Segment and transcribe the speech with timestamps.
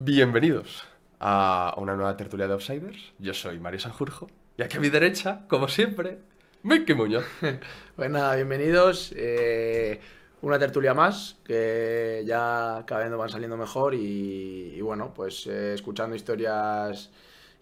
[0.00, 0.84] Bienvenidos
[1.18, 3.12] a una nueva tertulia de Outsiders.
[3.18, 6.18] Yo soy Mario Sanjurjo y aquí a mi derecha, como siempre,
[6.62, 7.24] Miki Muñoz.
[7.96, 9.12] Pues nada, bienvenidos.
[9.16, 10.00] eh,
[10.40, 15.74] una tertulia más que ya cada vez nos van saliendo mejor y, bueno, pues eh,
[15.74, 17.10] escuchando historias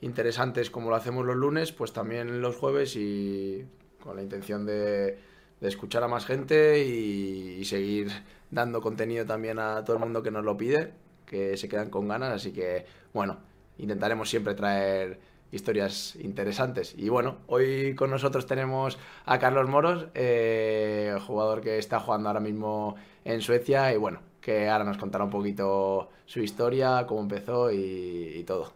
[0.03, 3.64] interesantes como lo hacemos los lunes, pues también los jueves y
[3.98, 5.18] con la intención de,
[5.59, 8.09] de escuchar a más gente y, y seguir
[8.50, 10.93] dando contenido también a todo el mundo que nos lo pide,
[11.27, 13.38] que se quedan con ganas, así que bueno,
[13.79, 15.18] intentaremos siempre traer
[15.53, 16.94] historias interesantes.
[16.96, 22.40] Y bueno, hoy con nosotros tenemos a Carlos Moros, eh, jugador que está jugando ahora
[22.40, 27.72] mismo en Suecia y bueno, que ahora nos contará un poquito su historia, cómo empezó
[27.72, 28.72] y, y todo.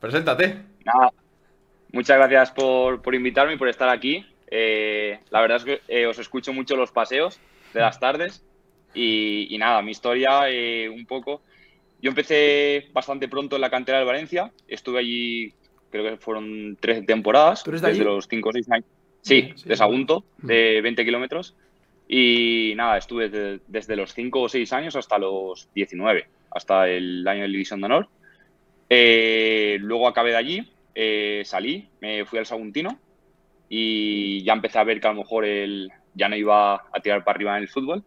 [0.00, 0.62] Preséntate.
[0.84, 1.12] Nada,
[1.92, 4.24] muchas gracias por, por invitarme y por estar aquí.
[4.48, 7.40] Eh, la verdad es que eh, os escucho mucho los paseos
[7.74, 8.44] de las tardes
[8.96, 11.42] y, y nada, mi historia eh, un poco.
[12.00, 15.52] Yo empecé bastante pronto en la cantera del Valencia, estuve allí,
[15.90, 18.10] creo que fueron 13 temporadas, ¿Tú eres de desde allí?
[18.10, 18.86] los 5 o 6 años.
[19.22, 21.54] Sí, Sí, de Sagunto, de 20 kilómetros.
[22.08, 27.26] Y nada, estuve de- desde los 5 o 6 años hasta los 19, hasta el
[27.26, 28.08] año de División de Honor.
[28.88, 32.98] Eh, luego acabé de allí, eh, salí, me fui al Saguntino
[33.68, 37.24] y ya empecé a ver que a lo mejor él ya no iba a tirar
[37.24, 38.04] para arriba en el fútbol.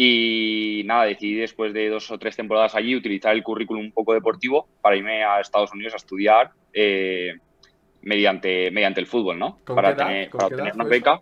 [0.00, 4.14] Y nada, decidí después de dos o tres temporadas allí utilizar el currículum un poco
[4.14, 7.32] deportivo para irme a Estados Unidos a estudiar eh,
[8.02, 9.58] mediante, mediante el fútbol, ¿no?
[9.64, 10.06] ¿Con Para qué edad?
[10.08, 10.90] tener, ¿Con para qué edad obtener una eso?
[10.90, 11.20] beca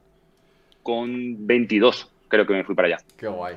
[0.83, 2.99] con 22, creo que me fui para allá.
[3.17, 3.57] Qué guay.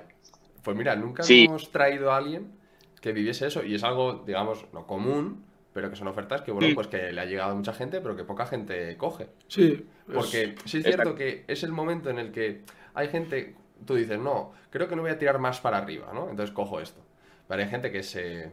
[0.63, 1.43] Pues mira, nunca Sí.
[1.43, 2.53] hemos traído a alguien
[3.01, 6.69] que viviese eso y es algo, digamos, no común, pero que son ofertas que, bueno,
[6.69, 6.75] Mm.
[6.75, 9.27] pues que le ha llegado a mucha gente, pero que poca gente coge.
[9.49, 11.03] Sí, Porque sí es Exacto.
[11.13, 12.61] cierto que es el momento en el que
[12.93, 16.29] hay gente, tú dices, no, creo que no voy a tirar más para arriba, ¿no?
[16.29, 17.01] Entonces cojo esto.
[17.47, 18.51] Pero hay gente que se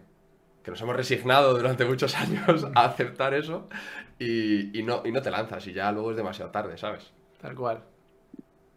[0.63, 3.69] que nos hemos resignado durante muchos años a aceptar eso
[4.19, 7.13] y, y no, y no te lanzas y ya luego es demasiado tarde, ¿sabes?
[7.41, 7.85] tal cual.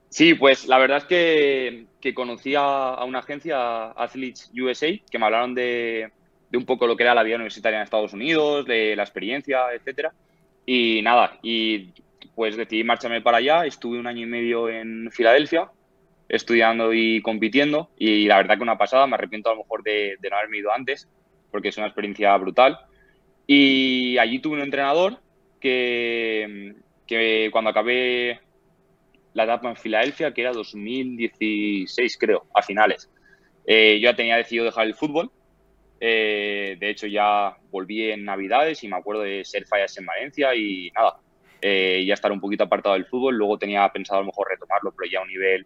[0.09, 5.19] Sí, pues la verdad es que, que conocí a, a una agencia, Athletes USA, que
[5.19, 6.11] me hablaron de,
[6.49, 9.71] de un poco lo que era la vida universitaria en Estados Unidos, de la experiencia,
[9.73, 10.13] etcétera.
[10.65, 11.93] Y nada, y
[12.35, 13.65] pues decidí marcharme para allá.
[13.65, 15.69] Estuve un año y medio en Filadelfia,
[16.29, 17.89] estudiando y compitiendo.
[17.97, 20.71] Y la verdad que una pasada, me arrepiento a lo mejor de, no haberme ido
[20.71, 21.09] antes,
[21.51, 22.79] porque es una experiencia brutal.
[23.47, 25.19] Y allí tuve un entrenador
[25.59, 26.75] que,
[27.07, 28.39] que cuando acabé
[29.33, 33.09] la etapa en Filadelfia, que era 2016, creo, a finales.
[33.65, 35.31] Eh, yo ya tenía decidido dejar el fútbol.
[35.99, 40.55] Eh, de hecho, ya volví en Navidades y me acuerdo de ser fallas en Valencia
[40.55, 41.19] y nada,
[41.61, 43.35] eh, ya estar un poquito apartado del fútbol.
[43.35, 45.65] Luego tenía pensado a lo mejor retomarlo, pero ya a un nivel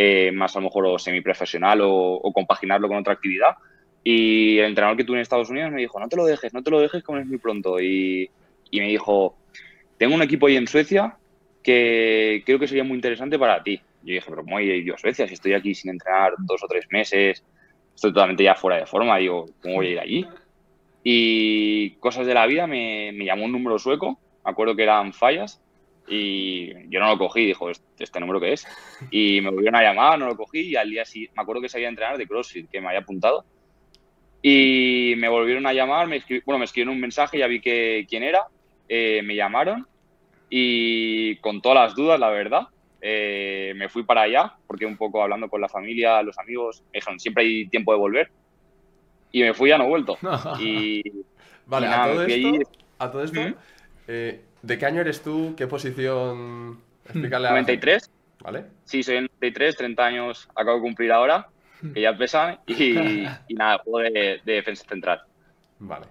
[0.00, 3.56] eh, más a lo mejor o semiprofesional o, o compaginarlo con otra actividad.
[4.04, 6.62] Y el entrenador que tuve en Estados Unidos me dijo, no te lo dejes, no
[6.62, 7.80] te lo dejes, como es muy pronto.
[7.80, 8.30] Y,
[8.70, 9.36] me dijo,
[9.96, 11.16] tengo un equipo ahí en Suecia
[11.64, 13.80] que creo que sería muy interesante para ti.
[14.04, 15.26] Yo dije, pero ¿cómo ir yo a Suecia?
[15.26, 17.42] Si estoy aquí sin entrenar dos o tres meses,
[17.92, 20.26] estoy totalmente ya fuera de forma, digo, ¿cómo voy a ir allí?
[21.02, 25.12] Y cosas de la vida, me, me llamó un número sueco, me acuerdo que eran
[25.12, 25.60] fallas,
[26.08, 28.66] y yo no lo cogí, dijo, ¿este, este número qué es?
[29.10, 31.68] Y me volvieron a llamar, no lo cogí, y al día siguiente, me acuerdo que
[31.68, 33.44] sabía entrenar de CrossFit, que me había apuntado,
[34.42, 38.22] y me volvieron a llamar, me bueno, me escribieron un mensaje, ya vi que quién
[38.22, 38.42] era,
[38.88, 39.86] eh, me llamaron,
[40.50, 42.62] y con todas las dudas, la verdad,
[43.00, 46.98] eh, me fui para allá, porque un poco hablando con la familia, los amigos, me
[46.98, 48.28] dijeron, siempre hay tiempo de volver.
[49.30, 50.18] Y me fui ya no he vuelto.
[50.60, 51.02] Y
[51.66, 52.58] Vale, Y a, nada, todo me fui esto, allí.
[52.98, 53.54] a todo esto, Ujú.
[54.08, 55.54] eh, ¿de qué año eres tú?
[55.56, 56.80] ¿Qué posición?
[57.04, 58.10] Explícale a la gente, 93,
[58.40, 58.64] ¿Vale?
[58.84, 61.48] sí, soy 93, 30 años acabo de cumplir ahora,
[61.94, 65.22] que ya pesan, y, y nada, juego de, de defensa central.
[65.78, 66.06] Vale.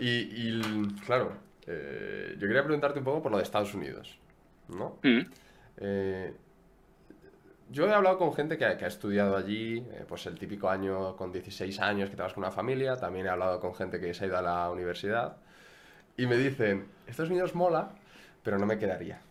[0.00, 0.60] Y, y,
[1.06, 1.32] claro,
[1.66, 4.18] eh, yo quería preguntarte un poco por lo de Estados Unidos,
[4.68, 4.98] ¿no?
[5.02, 5.20] Mm.
[5.78, 6.32] Eh,
[7.70, 10.70] yo he hablado con gente que ha, que ha estudiado allí, eh, pues el típico
[10.70, 14.00] año con 16 años que te vas con una familia, también he hablado con gente
[14.00, 15.36] que se ha ido a la universidad
[16.18, 17.94] y me dicen, Estados Unidos mola,
[18.42, 19.22] pero no me quedaría.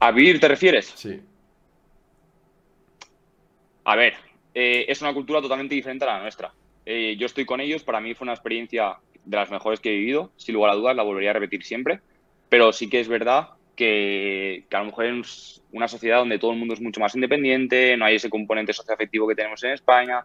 [0.00, 0.86] ¿A vivir te refieres?
[0.96, 1.20] Sí,
[3.84, 4.14] A ver,
[4.54, 6.52] eh, es una cultura totalmente diferente a la nuestra.
[6.86, 9.98] Eh, yo estoy con ellos, para mí fue una experiencia de las mejores que he
[9.98, 12.00] vivido, sin lugar a dudas, la volvería a repetir siempre,
[12.48, 16.52] pero sí que es verdad que, que a lo mejor es una sociedad donde todo
[16.52, 20.24] el mundo es mucho más independiente, no hay ese componente socioafectivo que tenemos en España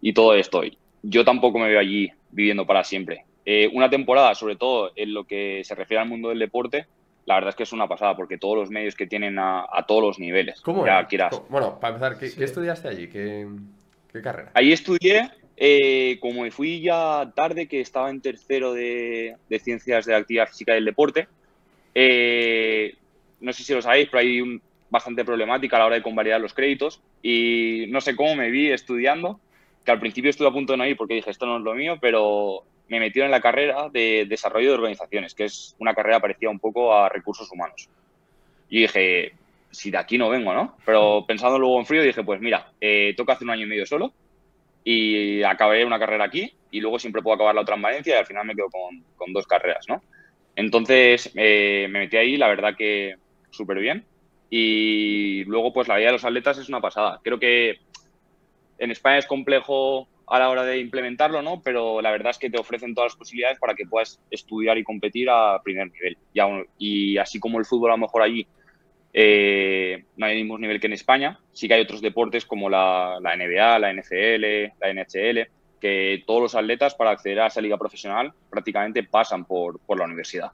[0.00, 0.62] y todo esto.
[1.02, 3.24] Yo tampoco me veo allí viviendo para siempre.
[3.44, 6.86] Eh, una temporada, sobre todo en lo que se refiere al mundo del deporte,
[7.26, 9.84] la verdad es que es una pasada, porque todos los medios que tienen a, a
[9.86, 11.06] todos los niveles, ¿Cómo ya era?
[11.06, 11.40] quieras.
[11.48, 12.38] Bueno, para empezar, ¿qué, Sí.
[12.38, 13.08] qué estudiaste allí?
[13.08, 13.46] ¿Qué,
[14.12, 14.50] ¿Qué carrera?
[14.54, 20.04] Ahí estudié, eh, como me fui ya tarde, que estaba en tercero de, de Ciencias
[20.06, 21.28] de la Actividad Física y del Deporte,
[21.94, 22.94] eh,
[23.40, 26.40] no sé si lo sabéis, pero hay un, bastante problemática a la hora de convalidar
[26.40, 29.40] los créditos y no sé cómo me vi estudiando,
[29.84, 31.74] que al principio estuve a punto de no ir porque dije esto no es lo
[31.74, 36.20] mío, pero me metieron en la carrera de desarrollo de organizaciones, que es una carrera
[36.20, 37.88] parecida un poco a recursos humanos.
[38.68, 39.32] Y dije,
[39.70, 40.76] si de aquí no vengo, ¿no?
[40.84, 43.86] Pero pensando luego en frío dije, pues mira, eh, toca hacer un año y medio
[43.86, 44.12] solo
[44.84, 48.18] y acabaré una carrera aquí y luego siempre puedo acabar la otra en Valencia y
[48.18, 48.68] al final me quedo
[49.16, 50.02] con, dos carreras, ¿no?
[50.54, 53.16] Entonces eh, me metí ahí, la verdad que
[53.50, 54.04] súper bien.
[54.50, 57.20] Y luego, pues la vida de los atletas es una pasada.
[57.24, 57.78] Creo que
[58.78, 61.60] en España es complejo a la hora de implementarlo, ¿no?
[61.62, 64.84] Pero la verdad es que te ofrecen todas las posibilidades para que puedas estudiar y
[64.84, 66.16] competir a primer nivel.
[66.32, 68.46] Y, y así como el fútbol a lo mejor allí
[69.14, 72.70] eh, no hay el mismo nivel que en España, sí que hay otros deportes como
[72.70, 75.48] la, la NBA, la NFL, la NHL,
[75.80, 80.06] que todos los atletas para acceder a esa liga profesional prácticamente pasan por, por la
[80.06, 80.52] universidad.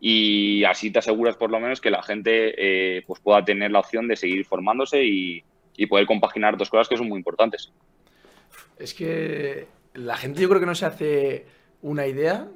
[0.00, 3.80] Y así te aseguras por lo menos que la gente eh, pues pueda tener la
[3.80, 5.44] opción de seguir formándose y,
[5.76, 7.72] y, poder compaginar dos cosas que son muy importantes.
[8.78, 11.46] Es que la gente yo creo que no se hace
[11.82, 12.48] una idea,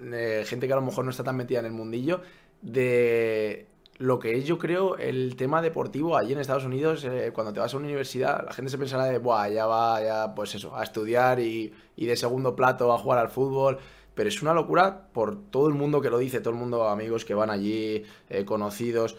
[0.00, 2.22] eh, gente que a lo mejor no está tan metida en el mundillo,
[2.62, 3.66] de
[3.98, 7.60] lo que es, yo creo, el tema deportivo allí en Estados Unidos, eh, cuando te
[7.60, 10.74] vas a una universidad, la gente se pensará de, Buah, ya va, ya, pues eso,
[10.74, 13.78] a estudiar y, y, de segundo plato a jugar al fútbol.
[14.14, 17.24] Pero es una locura por todo el mundo que lo dice, todo el mundo, amigos
[17.24, 19.16] que van allí, eh, conocidos.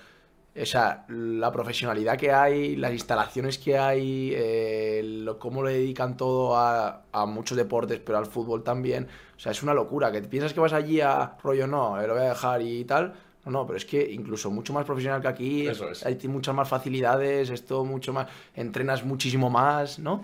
[0.59, 6.17] O sea, la profesionalidad que hay, las instalaciones que hay, eh, lo, cómo le dedican
[6.17, 9.07] todo a, a, muchos deportes, pero al fútbol también.
[9.35, 10.11] O sea, es una locura.
[10.11, 13.13] Que piensas que vas allí a rollo, no, lo voy a dejar y tal
[13.45, 16.05] no, no, pero es que incluso mucho más profesional que aquí, Eso es.
[16.05, 20.23] hay muchas más facilidades, esto mucho más, entrenas muchísimo más, ¿no?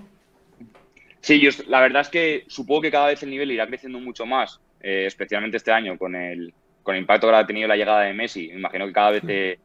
[1.22, 4.26] Sí, yo, la verdad es que supongo que cada vez el nivel irá creciendo mucho
[4.26, 6.54] más, eh, especialmente este año con el,
[6.84, 8.50] con el impacto que ha tenido la llegada de Messi.
[8.50, 9.60] Me imagino que cada vez eh,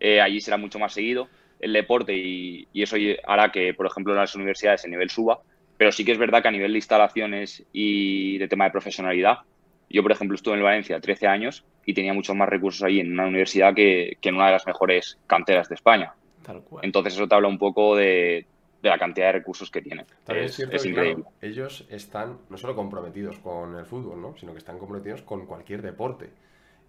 [0.00, 1.28] eh, allí será mucho más seguido
[1.60, 5.40] el deporte y, y, eso hará que, por ejemplo, en las universidades el nivel suba.
[5.76, 9.38] Pero sí que es verdad que a nivel de instalaciones y de tema de profesionalidad,
[9.88, 13.12] yo, por ejemplo, estuve en Valencia 13 años y tenía muchos más recursos ahí en
[13.12, 16.14] una universidad que, que en una de las mejores canteras de España.
[16.44, 16.84] Tal cual.
[16.84, 18.46] Entonces eso te habla un poco de,
[18.82, 20.06] de la cantidad de recursos que tienen.
[20.24, 21.24] También es, es, cierto es que, increíble.
[21.24, 24.36] Claro, ellos están no solo comprometidos con el fútbol, ¿no?
[24.36, 26.30] sino que están comprometidos con cualquier deporte.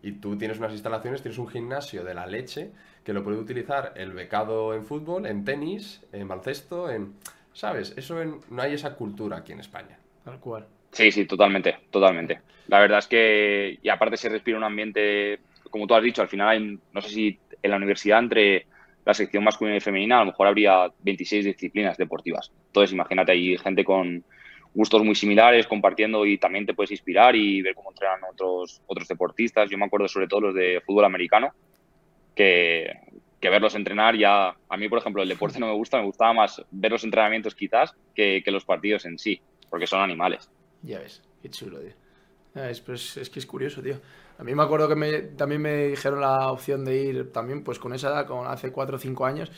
[0.03, 2.71] Y tú tienes unas instalaciones, tienes un gimnasio de la leche
[3.03, 7.13] que lo puede utilizar el becado en fútbol, en tenis, en baloncesto, en...
[7.53, 7.93] ¿Sabes?
[7.97, 8.39] Eso en...
[8.49, 9.97] no hay esa cultura aquí en España.
[10.23, 10.65] Tal cual.
[10.91, 12.41] Sí, sí, totalmente, totalmente.
[12.67, 15.39] La verdad es que, y aparte se respira un ambiente,
[15.69, 18.65] como tú has dicho, al final hay, no sé si en la universidad entre
[19.05, 22.51] la sección masculina y femenina a lo mejor habría 26 disciplinas deportivas.
[22.67, 24.23] Entonces, imagínate, hay gente con
[24.73, 29.07] gustos muy similares compartiendo y también te puedes inspirar y ver cómo entrenan otros, otros
[29.07, 29.69] deportistas.
[29.69, 31.53] Yo me acuerdo sobre todo los de fútbol americano,
[32.35, 32.93] que,
[33.39, 36.33] que verlos entrenar ya, a mí por ejemplo el deporte no me gusta, me gustaba
[36.33, 40.49] más ver los entrenamientos quizás que, que los partidos en sí, porque son animales.
[40.81, 41.93] Ya ves, qué chulo, tío.
[42.53, 43.95] Es, pues, es que es curioso, tío.
[44.37, 47.79] A mí me acuerdo que me, también me dijeron la opción de ir también pues
[47.79, 49.51] con esa edad, con hace 4 o 5 años.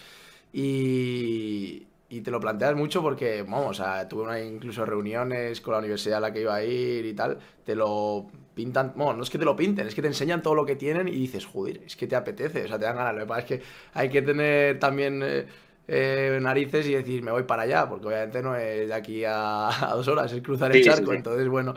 [0.51, 1.87] Y,
[2.17, 5.79] y, te lo planteas mucho porque, vamos, o sea, tuve una, incluso reuniones con la
[5.79, 7.37] universidad a la que iba a ir y tal.
[7.65, 10.55] Te lo pintan, bueno, no es que te lo pinten, es que te enseñan todo
[10.55, 13.13] lo que tienen y dices, joder, es que te apetece, o sea, te dan ganas.
[13.13, 13.61] Lo que pasa es que
[13.93, 15.21] hay que tener también...
[15.23, 15.45] Eh,
[15.85, 19.67] eh, narices y decir me voy para allá, porque obviamente no es de aquí a,
[19.91, 21.07] a dos horas, es cruzar el sí, charco.
[21.07, 21.17] Sí, sí.
[21.17, 21.75] Entonces, bueno,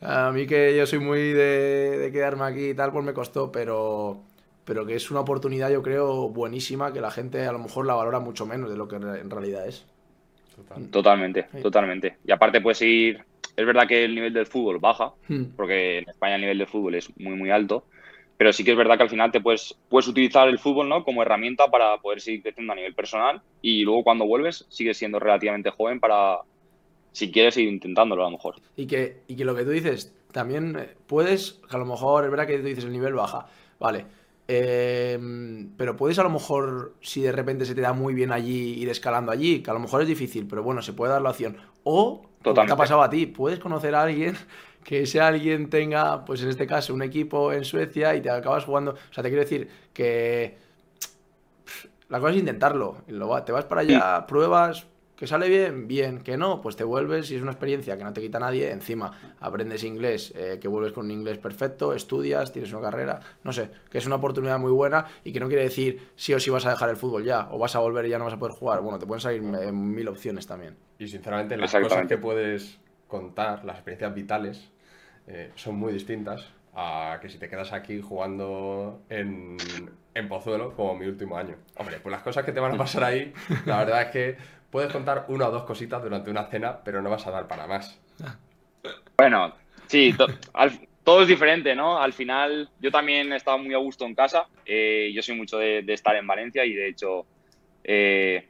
[0.00, 3.50] a mí que yo soy muy de, de, quedarme aquí y tal, pues me costó,
[3.50, 4.22] pero,
[4.68, 7.94] pero que es una oportunidad, yo creo, buenísima, que la gente a lo mejor la
[7.94, 9.86] valora mucho menos de lo que en realidad es.
[10.54, 10.90] Total.
[10.90, 12.18] Totalmente, totalmente.
[12.26, 13.24] Y aparte, pues ir.
[13.56, 15.44] Es verdad que el nivel del fútbol baja, Hmm.
[15.56, 17.84] porque en España el nivel del fútbol es muy, muy alto
[18.36, 21.02] pero sí que es verdad que al final te puedes, puedes utilizar el fútbol ¿no?
[21.02, 25.18] como herramienta para poder seguir creciendo a nivel personal y luego cuando vuelves sigues siendo
[25.18, 26.38] relativamente joven para,
[27.10, 28.54] si quieres, ir intentándolo a lo mejor.
[28.76, 32.24] Y que, y que lo que tú dices, también eh, puedes, que a lo mejor
[32.24, 33.48] es verdad que tú dices el nivel baja,
[33.80, 34.06] vale,
[34.50, 35.18] eh,
[35.76, 38.88] pero puedes a lo mejor, si de repente se te da muy bien allí, ir
[38.88, 41.58] escalando allí, que a lo mejor es difícil, pero bueno, se puede dar la opción.
[41.84, 44.36] O, como te ha pasado a ti, puedes conocer a alguien
[44.84, 48.64] que ese alguien tenga, pues en este caso, un equipo en Suecia y te acabas
[48.64, 48.92] jugando.
[48.92, 50.56] O sea, te quiero decir que
[52.08, 53.02] la cosa es intentarlo.
[53.44, 54.86] Te vas para allá, pruebas,
[55.18, 56.20] Que sale bien, bien.
[56.20, 58.70] Que no, pues te vuelves y es una experiencia que no te quita nadie.
[58.70, 63.18] Encima, aprendes inglés, eh, que vuelves con un inglés perfecto, estudias, tienes una carrera.
[63.42, 66.38] No sé, que es una oportunidad muy buena y que no quiere decir sí o
[66.38, 68.34] sí vas a dejar el fútbol ya, o vas a volver y ya no vas
[68.34, 68.80] a poder jugar.
[68.80, 70.76] Bueno, te pueden salir eh, mil opciones también.
[71.00, 74.70] Y sinceramente, las cosas que puedes contar, las experiencias vitales,
[75.26, 79.56] eh, son muy distintas a que si te quedas aquí jugando en,
[80.14, 81.56] en Pozuelo como mi último año.
[81.76, 83.32] Hombre, pues las cosas que te van a pasar ahí,
[83.66, 87.10] la verdad es que puedes contar una o dos cositas durante una cena, pero no
[87.10, 88.00] vas a dar para más.
[89.16, 89.54] Bueno,
[89.86, 90.14] sí,
[91.04, 91.98] todo es diferente, ¿no?
[91.98, 94.46] Al final, yo también he estado muy a gusto en casa.
[94.66, 97.24] Eh, yo soy mucho de, estar en Valencia y de hecho
[97.82, 98.46] eh,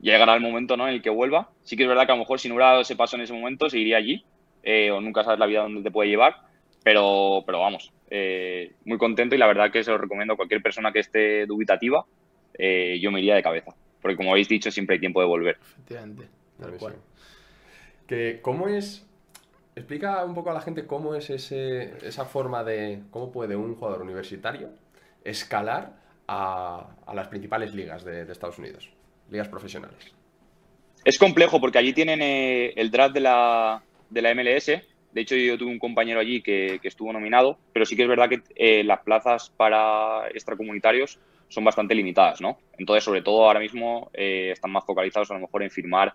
[0.00, 0.88] llegará el momento ¿no?
[0.88, 1.50] en el que vuelva.
[1.62, 3.22] Sí que es verdad que a lo mejor si no hubiera dado ese paso en
[3.22, 4.24] ese momento, seguiría allí.
[4.64, 6.36] Eh, o nunca sabes la vida donde te puede llevar.
[6.82, 7.92] Pero, pero vamos,
[8.84, 12.04] muy contento y la verdad que se lo recomiendo a cualquier persona que esté dubitativa.
[12.58, 13.72] yo me iría de cabeza.
[14.02, 15.58] Porque como habéis dicho, siempre hay tiempo de volver.
[15.62, 16.24] Efectivamente,
[16.60, 16.96] tal cual.
[18.06, 19.06] Que, ¿Cómo es?
[19.74, 23.00] Explica un poco a la gente cómo es ese, esa forma de.
[23.10, 24.70] cómo puede un jugador universitario
[25.24, 28.90] escalar a, las principales ligas de, Estados Unidos,
[29.30, 30.12] ligas profesionales.
[31.04, 34.66] Es complejo porque allí tienen eh, el draft de la, de la MLS.
[34.66, 38.28] De hecho, yo tuve un compañero allí que, estuvo nominado, pero sí que es verdad
[38.28, 41.18] que eh, las plazas para extracomunitarios
[41.52, 42.58] son bastante limitadas, ¿no?
[42.78, 46.14] Entonces, sobre todo ahora mismo eh, están más focalizados a lo mejor en firmar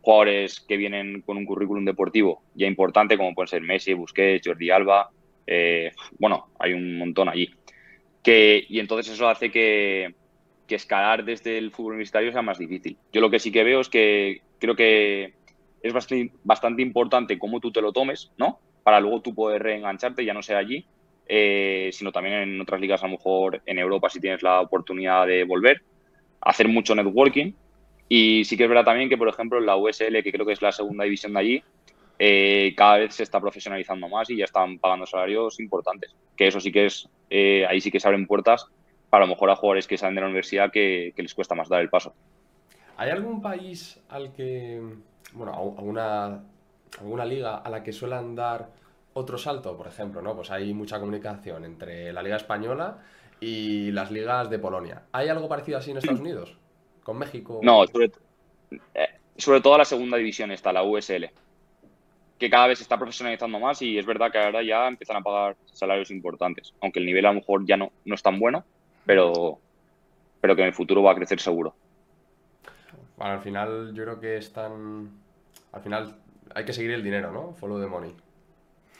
[0.00, 4.70] jugadores que vienen con un currículum deportivo ya importante, como pueden ser Messi, Busquets, Jordi
[4.70, 5.10] Alba,
[5.44, 5.90] eh,
[6.20, 7.50] bueno, hay un montón allí.
[8.22, 10.14] Que, y entonces eso hace que,
[10.68, 12.96] que escalar desde el fútbol universitario sea más difícil.
[13.12, 15.34] Yo lo que sí que veo es que creo que
[15.82, 18.60] es bastante, bastante importante cómo tú te lo tomes, ¿no?
[18.84, 20.86] Para luego tú poder reengancharte, ya no sea allí,
[21.28, 25.26] eh, sino también en otras ligas, a lo mejor en Europa, si tienes la oportunidad
[25.26, 25.82] de volver,
[26.40, 27.52] hacer mucho networking.
[28.08, 30.52] Y sí que es verdad también que, por ejemplo, en la USL, que creo que
[30.52, 31.62] es la segunda división de allí,
[32.18, 36.14] eh, cada vez se está profesionalizando más y ya están pagando salarios importantes.
[36.36, 38.66] Que eso sí que es, eh, ahí sí que se abren puertas
[39.10, 41.68] para a lo mejor a jugadores que salen de la universidad que, les cuesta más
[41.68, 42.14] dar el paso.
[42.96, 44.80] ¿Hay algún país al que,
[45.32, 46.42] bueno, alguna,
[46.98, 48.70] alguna liga a la que suelan dar
[49.16, 50.36] otro salto, por ejemplo, ¿no?
[50.36, 52.98] Pues hay mucha comunicación entre la Liga Española
[53.40, 55.04] y las ligas de Polonia.
[55.12, 56.54] ¿Hay algo parecido así en Estados Unidos?
[57.02, 57.60] ¿Con México?
[57.62, 58.10] No, sobre,
[58.94, 61.30] eh, sobre todo la segunda división está, la USL,
[62.38, 65.22] que cada vez se está profesionalizando más y es verdad que ahora ya empiezan a
[65.22, 68.64] pagar salarios importantes, aunque el nivel a lo mejor ya no, no es tan bueno,
[69.06, 69.58] pero,
[70.42, 71.74] pero que en el futuro va a crecer seguro.
[73.16, 75.08] Bueno, al final yo creo que están...
[75.72, 76.16] Al final
[76.54, 77.54] hay que seguir el dinero, ¿no?
[77.54, 78.14] Follow the money.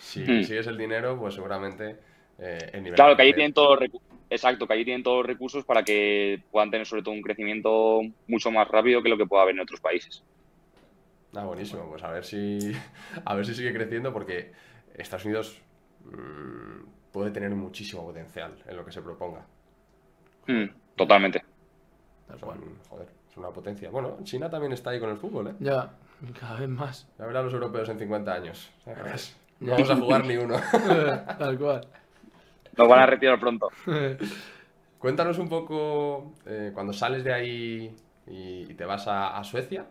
[0.06, 0.44] Si hmm.
[0.44, 1.96] sigues el dinero, pues seguramente
[2.38, 2.94] eh, el nivel.
[2.94, 3.90] Claro, que allí tienen todos los
[4.28, 8.00] Exacto, que allí tienen todos los recursos para que puedan tener sobre todo un crecimiento
[8.26, 10.22] mucho más rápido que lo que pueda haber en otros países.
[11.34, 11.88] Ah, buenísimo.
[11.88, 12.58] Pues a ver si
[13.25, 14.52] a ver si sigue creciendo porque
[14.94, 15.60] Estados Unidos
[16.04, 19.46] mm, puede tener muchísimo potencial en lo que se proponga.
[20.46, 21.42] Hmm, totalmente.
[22.40, 23.90] joder, es una potencia.
[23.90, 25.54] Bueno, China también está ahí con el fútbol, ¿eh?
[25.60, 25.92] Ya,
[26.40, 27.08] cada vez más.
[27.18, 28.70] Ya verán los europeos en 50 años.
[29.60, 30.56] No vamos a jugar ni uno.
[31.38, 31.88] Tal cual.
[32.76, 33.68] Nos van a retirar pronto.
[34.98, 37.96] Cuéntanos un poco, eh, cuando sales de ahí
[38.26, 39.86] y, te vas a, Suecia,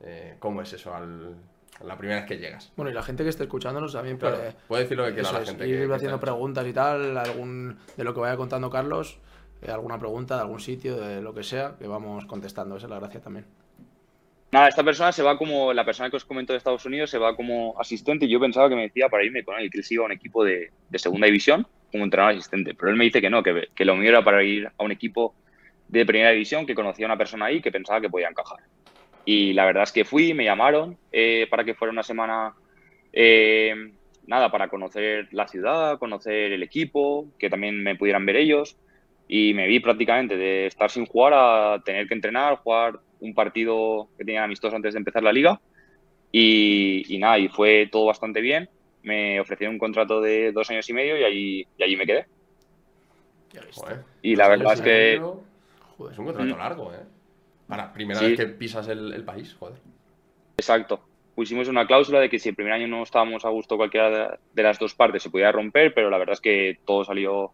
[0.00, 1.34] eh, ¿cómo es eso al,
[1.82, 2.72] la primera vez que llegas?
[2.76, 5.44] Bueno, y la gente que esté escuchándonos también puede, puede decir lo que quiera la
[5.44, 5.66] gente.
[5.66, 9.18] Ir haciendo preguntas y tal, algún de lo que vaya contando Carlos,
[9.62, 12.76] eh, alguna pregunta de algún sitio, de lo que sea, que vamos contestando.
[12.76, 13.46] Esa es la gracia también.
[14.52, 17.18] Nada, esta persona se va como, la persona que os comento de Estados Unidos se
[17.18, 19.94] va como asistente yo pensaba que me decía para irme con él, que él se
[19.94, 23.30] iba a un equipo de, segunda división como entrenador asistente, pero él me dice que
[23.30, 25.34] no, que, que lo mío era para ir a un equipo
[25.88, 28.60] de primera división, que conocía a una persona ahí que pensaba que podía encajar.
[29.24, 32.54] Y la verdad es que fui, me llamaron eh, para que fuera una semana,
[33.12, 33.92] eh,
[34.26, 38.76] nada, para conocer la ciudad, conocer el equipo, que también me pudieran ver ellos.
[39.28, 44.08] Y me vi prácticamente de estar sin jugar a tener que entrenar, jugar un partido
[44.16, 45.60] que tenía amistoso antes de empezar la liga.
[46.32, 48.68] Y, nada, y fue todo bastante bien.
[49.02, 52.26] Me ofrecieron un contrato de dos años y medio y allí, y allí me quedé.
[54.22, 55.14] y la verdad es que.
[55.14, 57.04] es un contrato largo, ¿eh?
[57.66, 59.78] Para primera vez que pisas el, país, joder.
[60.56, 61.00] Exacto.
[61.34, 64.62] Pusimos una cláusula de que si el primer año no estábamos a gusto cualquiera de
[64.62, 67.52] las dos partes se podía romper, pero la verdad es que todo salió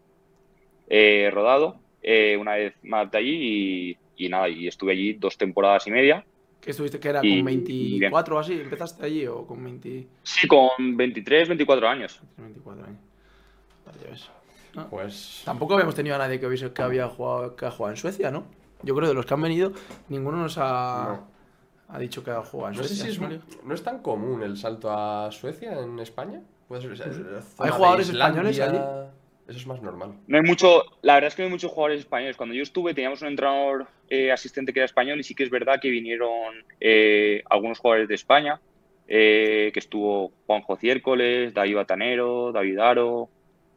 [0.88, 5.36] eh, rodado eh, una vez más de allí y, y nada, y estuve allí dos
[5.36, 6.24] temporadas y media.
[6.60, 6.98] ¿Qué estuviste?
[6.98, 8.54] ¿Que era con 24 o así?
[8.54, 10.06] ¿Empezaste allí o con 20?
[10.22, 12.20] Sí, con 23, 24 años.
[12.36, 12.98] 24 años.
[14.90, 15.42] Pues...
[15.44, 18.30] Tampoco habíamos tenido a nadie que, hubiese, que había jugado, que ha jugado en Suecia,
[18.30, 18.44] ¿no?
[18.82, 19.72] Yo creo que de los que han venido,
[20.08, 21.20] ninguno nos ha,
[21.88, 24.42] ha dicho que ha jugado en No sé Suecia, si es, no es tan común
[24.42, 26.42] el salto a Suecia en España.
[26.68, 29.10] Puede ser, ¿hay jugadores españoles Islandia,
[29.48, 30.14] Eso es más normal.
[30.26, 32.36] No hay mucho, la verdad es que no hay muchos jugadores españoles.
[32.36, 35.50] Cuando yo estuve teníamos un entrenador eh, asistente que era español y sí que es
[35.50, 38.60] verdad que vinieron eh, algunos jugadores de España,
[39.06, 43.28] eh, que estuvo Juanjo Ciércoles, David Batanero, David Aro,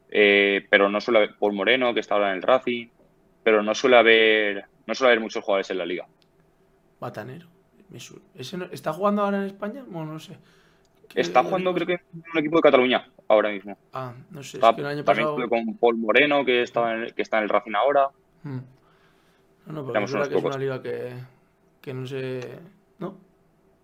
[0.09, 2.87] eh, pero no suele haber Paul Moreno, que está ahora en el Racing,
[3.43, 6.07] pero no suele haber, no suele haber muchos jugadores en la liga.
[6.99, 7.47] Batanero.
[8.35, 9.83] ¿Ese no- ¿Está jugando ahora en España?
[9.87, 10.37] Bueno, no sé.
[11.09, 13.77] ¿Qué Está jugando creo que en un equipo de Cataluña ahora mismo.
[13.93, 14.49] Ah, no sé.
[14.49, 15.49] Es Está- que el año también pasado.
[15.49, 18.09] con Paul Moreno, que, estaba en el- que está en el Racing ahora.
[18.43, 18.57] Mm.
[19.65, 21.13] No, no, porque es que es una liga que,
[21.81, 22.59] que no se.
[22.99, 23.15] No.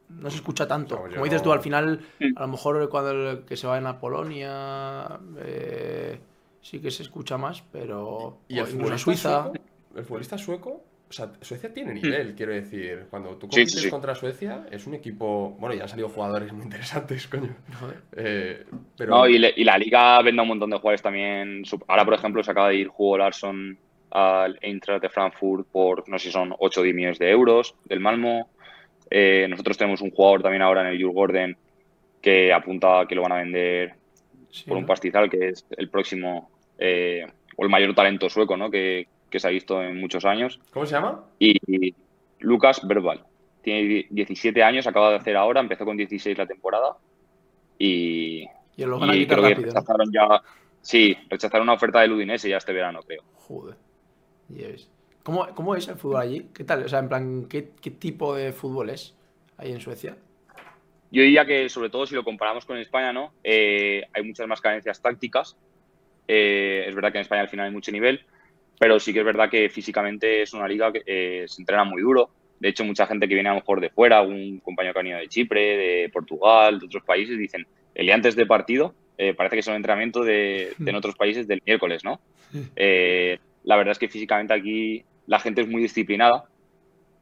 [0.09, 0.95] No se escucha tanto.
[1.07, 2.37] Yo Como dices tú, al final, Mm.
[2.37, 5.19] a lo mejor cuando el- que se vayan a Polonia.
[5.39, 6.19] eh,
[6.61, 8.37] sí que se escucha más, pero.
[8.47, 9.43] Y el o incluso a futbolista Suiza.
[9.43, 9.59] sueco,
[9.95, 13.05] el futbolista sueco, o sea, Suecia tiene nivel, quiero decir.
[13.09, 13.89] Cuando tú Sí, sí, compites sí.
[13.89, 15.55] contra Suecia, es un equipo.
[15.59, 17.55] Bueno, ya han salido jugadores muy interesantes, coño.
[18.15, 18.63] Eh,
[18.97, 21.63] pero No, y, le- y la liga vende a un montón de jugadores también.
[21.87, 23.77] Ahora, por ejemplo, se acaba de ir Hugo Larsson
[24.11, 27.75] al Eintracht de Frankfurt por, no sé si son 8 o 10 millones de euros
[27.85, 28.49] del Malmo.
[29.09, 31.55] Eh, nosotros tenemos un jugador también ahora en el Djurgården
[32.21, 33.93] que apunta a que lo van a vender
[34.67, 37.25] por un pastizal, que es el próximo eh,
[37.57, 38.71] o el mayor talento sueco ¿no?
[38.71, 40.59] que, que se ha visto en muchos años.
[40.71, 41.25] ¿Cómo se llama?
[41.39, 41.93] Y, y
[42.39, 43.23] Lucas Verbal.
[43.61, 46.95] Tiene die- 17 años, acaba de hacer ahora, empezó con 16 la temporada.
[47.77, 49.67] Y, Y lo van a y creo que rápido.
[49.67, 49.73] ¿no?
[49.73, 50.41] rechazaron ya.
[50.81, 53.23] Sí, rechazaron una oferta del Udinese ya este verano, creo.
[53.33, 53.75] Joder.
[55.23, 56.47] ¿Cómo, ¿Cómo es el fútbol allí?
[56.53, 56.83] ¿Qué tal?
[56.83, 59.15] O sea, en plan, ¿qué, qué tipo de fútbol es
[59.57, 60.15] ahí en Suecia?
[61.11, 63.33] Yo diría que, sobre todo, si lo comparamos con España, ¿no?
[63.43, 65.57] Eh, hay muchas más carencias tácticas.
[66.27, 68.23] Eh, es verdad que en España al final hay mucho nivel,
[68.79, 72.01] pero sí que es verdad que físicamente es una liga que eh, se entrena muy
[72.01, 72.29] duro.
[72.59, 75.03] De hecho, mucha gente que viene a lo mejor de fuera, un compañero que ha
[75.03, 79.33] venido de Chipre, de Portugal, de otros países, dicen, el día antes de partido, eh,
[79.33, 82.19] parece que es un entrenamiento de, de en otros países del miércoles, ¿no?
[82.75, 86.45] Eh, la verdad es que físicamente aquí la gente es muy disciplinada.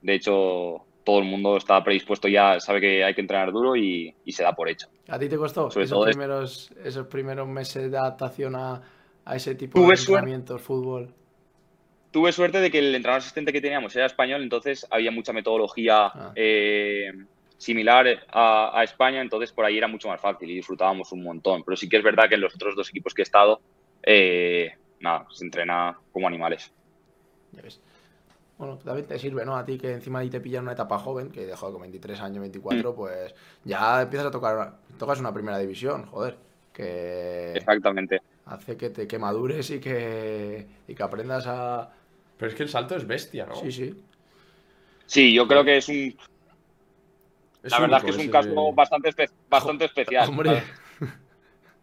[0.01, 4.13] De hecho, todo el mundo está predispuesto ya, sabe que hay que entrenar duro y,
[4.25, 4.87] y se da por hecho.
[5.07, 8.81] ¿A ti te costó Sobre esos todo primeros, esos primeros meses de adaptación a,
[9.25, 11.13] a ese tipo de entrenamientos, fútbol?
[12.13, 16.05] Tuve suerte de que el entrenador asistente que teníamos era español, entonces había mucha metodología
[16.05, 16.31] Ah.
[16.35, 17.11] eh,
[17.57, 21.63] similar a, a España, entonces por ahí era mucho más fácil y disfrutábamos un montón.
[21.63, 23.61] Pero sí que es verdad que en los otros dos equipos que he estado,
[24.03, 26.71] eh, nada, se entrena como animales.
[27.51, 27.81] Ya ves.
[28.59, 29.55] Bueno, también te sirve, ¿no?
[29.57, 32.41] A ti que encima ahí te pillan una etapa joven, que dejó con 23 años,
[32.41, 36.37] 24, pues ya empiezas a tocar, una- tocas una primera división, joder,
[36.71, 38.21] que Exactamente.
[38.45, 41.91] hace que te que madures y que, y que aprendas a...
[42.37, 43.55] Pero es que el salto es bestia, ¿no?
[43.55, 43.93] Sí, sí.
[45.05, 46.15] Sí, yo creo que es un,
[47.63, 50.29] Es la verdad es que es un caso bastante, espe- bastante especial.
[50.29, 50.61] Hombre,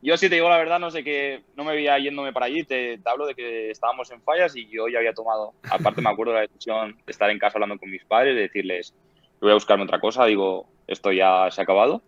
[0.02, 2.64] Yo si te digo la verdad, no sé qué, no me veía yéndome para allí,
[2.64, 6.08] te, te hablo de que estábamos en fallas y yo ya había tomado, aparte me
[6.08, 8.94] acuerdo de la decisión de estar en casa hablando con mis padres, de decirles,
[9.42, 12.02] voy a buscarme otra cosa, digo, esto ya se ha acabado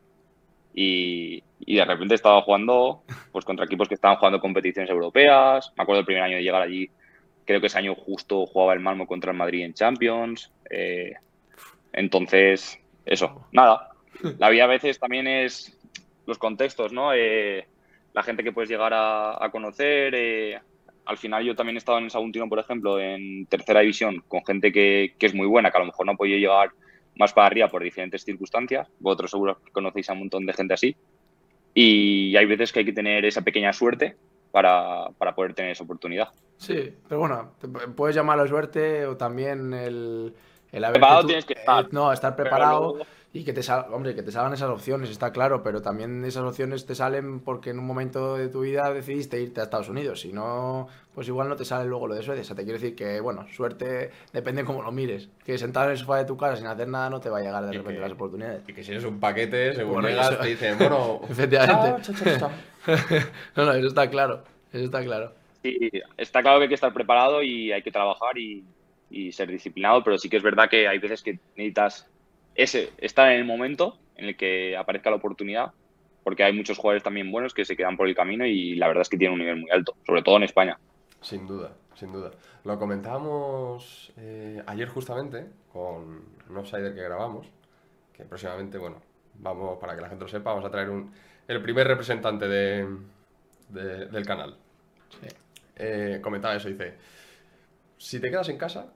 [0.74, 5.82] y, y de repente estaba jugando pues contra equipos que estaban jugando competiciones europeas, me
[5.84, 6.92] acuerdo el primer año de llegar allí,
[7.44, 11.14] creo que ese año justo jugaba el Malmo contra el Madrid en Champions, eh,
[11.92, 13.90] entonces, eso, nada,
[14.38, 15.78] la vida a veces también es
[16.26, 17.12] los contextos, ¿no?
[17.14, 17.66] Eh,
[18.14, 20.14] la gente que puedes llegar a, conocer.
[20.14, 20.58] eh,
[21.04, 24.72] al final yo también he estado en Saguntino, por ejemplo, en tercera división, con gente
[24.72, 26.70] que, que es muy buena, que a lo mejor no ha podido llegar
[27.16, 28.88] más para arriba por diferentes circunstancias.
[29.00, 30.96] Vosotros seguro que conocéis a un montón de gente así.
[31.74, 34.16] Y hay veces que hay que tener esa pequeña suerte
[34.52, 36.28] para, para poder tener esa oportunidad.
[36.56, 37.52] sí, pero bueno,
[37.96, 40.32] puedes llamarlo suerte o también el,
[40.70, 41.92] el haber Preparado tienes que estar.
[41.92, 45.08] no, estar Pero preparado luego- y que te sal- hombre, que te salgan esas opciones,
[45.08, 48.92] está claro, pero también esas opciones te salen porque en un momento de tu vida
[48.92, 52.22] decidiste irte a Estados Unidos, si no, pues igual no te sale luego lo de
[52.22, 52.42] Suecia.
[52.42, 55.30] O sea, te quiero decir que, bueno, suerte depende cómo lo mires.
[55.44, 57.42] Que sentado en el sofá de tu casa sin hacer nada no te va a
[57.42, 58.62] llegar de Y repente que- las oportunidades.
[58.68, 62.02] Y que si eres un paquete, según Bueno, llegas, eso- te dicen, bueno, Efectivamente.
[62.02, 62.50] chao, chao, chao, chao.
[63.56, 65.32] no, no, eso está claro, eso está claro.
[65.62, 68.64] Sí, está claro que hay que estar preparado y hay que trabajar y,
[69.10, 72.08] y ser disciplinado, pero sí que es verdad que hay veces que necesitas
[72.54, 75.72] ese, estar en el momento en el que aparezca la oportunidad,
[76.22, 79.02] porque hay muchos jugadores también buenos que se quedan por el camino y la verdad
[79.02, 80.78] es que tienen un nivel muy alto, sobre todo en España.
[81.20, 82.32] Sin duda, sin duda.
[82.64, 87.46] Lo comentábamos eh, ayer justamente con un outsider que grabamos,
[88.12, 89.02] que próximamente, bueno,
[89.34, 91.12] vamos, para que la gente lo sepa, vamos a traer un,
[91.48, 92.86] el primer representante de,
[93.68, 94.56] de- del canal.
[95.20, 95.28] Sí.
[95.76, 96.94] Eh, comentaba eso, dice,
[97.98, 98.92] si te quedas en casa,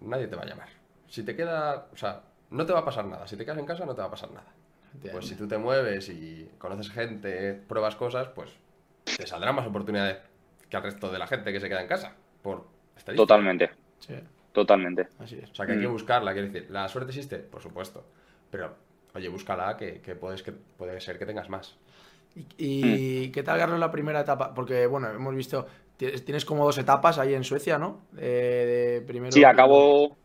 [0.00, 0.68] nadie te va a llamar.
[1.08, 2.22] Si te queda, o sea,
[2.52, 3.26] no te va a pasar nada.
[3.26, 4.46] Si te quedas en casa, no te va a pasar nada.
[5.10, 8.50] Pues si tú te mueves y conoces gente, pruebas cosas, pues
[9.04, 10.18] te saldrán más oportunidades
[10.68, 12.14] que al resto de la gente que se queda en casa.
[12.42, 12.66] Por
[13.16, 13.70] Totalmente.
[13.98, 14.14] Sí.
[14.52, 15.08] Totalmente.
[15.18, 15.50] Así es.
[15.50, 15.92] O sea, que hay que mm.
[15.92, 16.70] buscarla, quiero decir.
[16.70, 17.38] ¿La suerte existe?
[17.38, 18.04] Por supuesto.
[18.50, 18.74] Pero,
[19.14, 21.76] oye, búscala, que, puedes, que puede ser que tengas más.
[22.58, 23.32] ¿Y, mm.
[23.32, 24.52] qué tal, Carlos, la primera etapa?
[24.52, 28.02] Porque, bueno, hemos visto, tienes como dos etapas ahí en Suecia, ¿no?
[28.12, 29.32] De, primero...
[29.32, 30.16] Sí, acabo,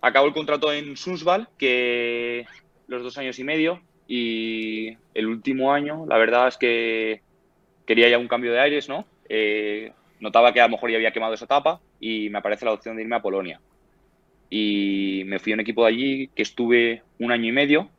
[0.00, 2.46] acabo el contrato en Sundsvall, que
[2.86, 7.20] los dos años y medio, y el último año, la verdad es que
[7.86, 9.04] quería ya un cambio de aires, ¿no?
[9.28, 12.72] Eh, notaba que a lo mejor ya había quemado esa etapa y me aparece la
[12.72, 13.60] opción de irme a Polonia.
[14.50, 17.90] Y me fui a un equipo de allí que estuve un año y medio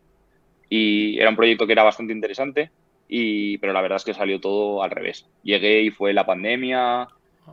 [0.70, 2.72] y era un proyecto que era bastante interesante,
[3.08, 5.28] y, pero la verdad es que salió todo al revés.
[5.44, 7.10] Llegué y fue la pandemia, ah.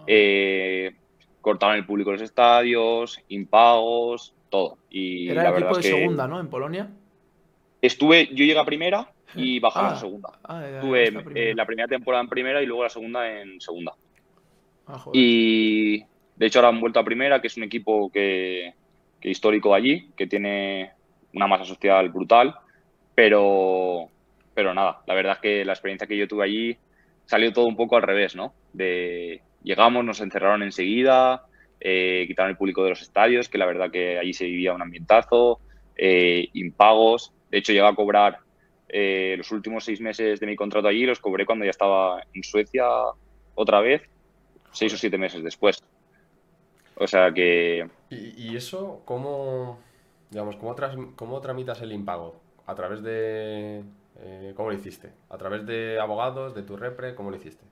[0.06, 0.92] eh,
[1.40, 4.78] cortaron el público los estadios, impagos, todo.
[4.90, 6.40] Y era el equipo de segunda, ¿no?
[6.40, 6.88] En Polonia.
[7.80, 10.00] Estuve, yo llegué a primera y bajamos a ah.
[10.00, 10.28] segunda.
[10.44, 13.92] Ah, Estuve eh, la primera temporada en primera y luego la segunda en segunda.
[15.12, 15.98] y
[16.36, 18.74] de hecho ahora han vuelto a primera, que es un equipo que,
[19.20, 20.92] que histórico allí, que tiene
[21.32, 22.56] una masa social brutal
[23.16, 24.10] pero,
[24.54, 26.78] pero nada, la verdad es que la experiencia que yo tuve allí
[27.24, 28.52] salió todo un poco al revés, ¿no?
[28.74, 31.45] De, llegamos, nos encerraron enseguida,
[31.80, 34.82] eh, quitaron el público de los estadios, que la verdad que allí se vivía un
[34.82, 35.60] ambientazo,
[35.96, 37.32] eh, impagos.
[37.50, 38.38] De hecho, llegué a cobrar
[38.88, 42.42] eh, los últimos seis meses de mi contrato allí, los cobré cuando ya estaba en
[42.42, 42.86] Suecia
[43.54, 44.02] otra vez,
[44.72, 45.82] seis o siete meses después.
[46.96, 47.88] O sea que...
[48.10, 49.78] ¿Y, eso cómo,
[50.30, 50.74] digamos, cómo,
[51.14, 52.40] cómo tramitas el impago?
[52.66, 53.82] ¿A través de...
[54.18, 55.10] Eh, ¿Cómo lo hiciste?
[55.28, 57.14] ¿A través de abogados, de tu repre?
[57.14, 57.64] ¿Cómo lo hiciste?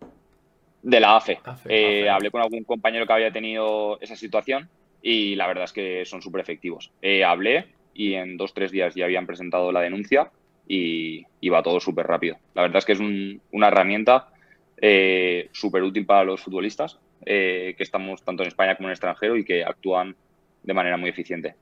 [0.85, 1.41] De la AFE.
[1.65, 4.69] Eh, hablé con algún compañero que había tenido esa situación
[5.01, 6.93] y la verdad es que son súper efectivos.
[7.01, 10.31] Eh, hablé y en dos, tres días ya habían presentado la denuncia
[10.69, 12.37] y, iba va todo súper rápido.
[12.55, 14.29] La verdad es que es una herramienta
[15.53, 19.45] súper útil para los futbolistas que estamos tanto en España como en el extranjero y
[19.45, 20.15] que actúan
[20.63, 21.55] de manera muy eficiente.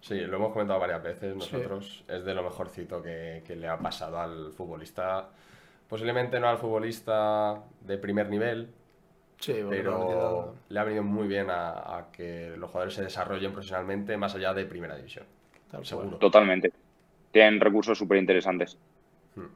[0.00, 2.04] Sí, lo hemos comentado varias veces nosotros.
[2.06, 5.30] Es de lo mejorcito que, que le ha pasado al futbolista.
[5.92, 8.66] Posiblemente no al futbolista de primer nivel,
[9.38, 14.34] Sí, pero le ha venido muy bien a, que los jugadores se desarrollen profesionalmente más
[14.34, 15.26] allá de primera división.
[15.82, 16.16] seguro.
[16.16, 16.72] Totalmente.
[17.30, 18.78] Tienen recursos súper interesantes.
[19.34, 19.48] Hmm.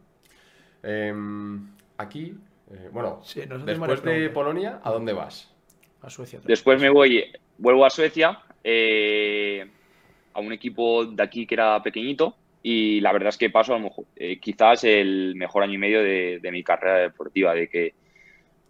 [0.83, 2.35] Em, aquí,
[2.71, 3.23] eh, bueno,
[3.65, 5.51] después de Polonia, ¿a dónde vas?
[6.03, 6.41] A Suecia.
[6.45, 8.41] Después me voy, vuelvo a Suecia.
[8.63, 9.67] Eh,
[10.35, 12.37] a un equipo de aquí que era pequeñito
[12.69, 15.79] y la verdad es que paso a lo mejor, eh, quizás el mejor año y
[15.79, 17.95] medio de, mi carrera deportiva, de que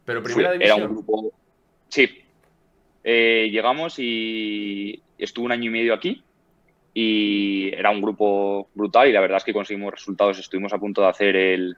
[0.04, 0.78] pero primera división.
[0.78, 1.32] Era un grupo,
[1.88, 2.22] sí.
[3.02, 6.22] Eh, llegamos y estuve un año y medio aquí
[6.92, 10.38] y era un grupo brutal y la verdad es que conseguimos resultados.
[10.38, 11.74] Estuvimos a punto de hacer el,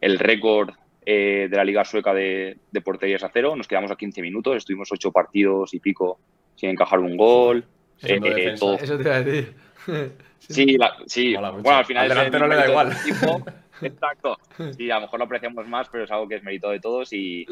[0.00, 0.70] el récord
[1.04, 3.56] eh, de la Liga Sueca de, de, porterías a cero.
[3.56, 6.20] Nos quedamos a 15 minutos, estuvimos ocho partidos y pico
[6.54, 7.64] sin encajar un gol.
[8.04, 8.20] Eh,
[8.52, 9.64] Eso te iba a decir.
[10.38, 11.34] sí, sí.
[11.36, 12.10] bueno, al final.
[12.10, 12.92] Al no le da igual.
[13.82, 14.38] Exacto.
[14.76, 17.12] Sí, a lo mejor lo apreciamos más, pero es algo que es mérito de todos
[17.12, 17.46] y,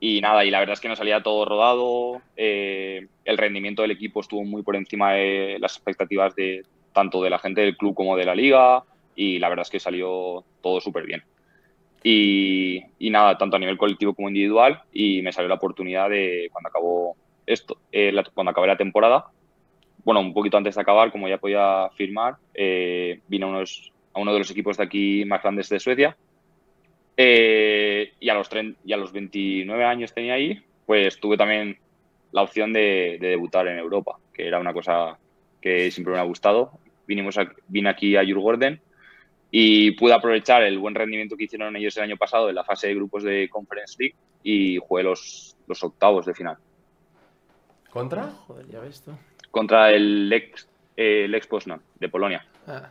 [0.00, 2.22] y nada, y la verdad es que nos salía todo rodado.
[2.36, 7.30] Eh, el rendimiento del equipo estuvo muy por encima de las expectativas de tanto de
[7.30, 8.84] la gente del club como de la liga.
[9.16, 11.24] Y la verdad es que salió todo súper bien.
[12.04, 14.82] Y, y, nada, tanto a nivel colectivo como individual.
[14.92, 19.26] Y me salió la oportunidad de cuando acabó esto, eh, cuando acabé la temporada,
[20.08, 24.32] bueno, un poquito antes de acabar, como ya podía firmar, eh, vine a, a, uno
[24.32, 26.16] de los equipos de aquí más grandes de Suecia.
[27.14, 28.48] Eh, y, a los
[28.86, 31.76] y a los 29 años tenía ahí, pues tuve también
[32.32, 35.18] la opción de, debutar en Europa, que era una cosa
[35.60, 36.70] que siempre me ha gustado.
[37.06, 38.80] Vinimos vine aquí a Jurgorden
[39.50, 42.86] y pude aprovechar el buen rendimiento que hicieron ellos el año pasado en la fase
[42.86, 46.56] de grupos de Conference League y jugué los, los octavos de final.
[47.90, 48.22] ¿Contra?
[48.46, 49.12] Joder, ya ves tú
[49.50, 51.48] contra el ex, el ex
[51.98, 52.44] de Polonia.
[52.66, 52.90] Ah.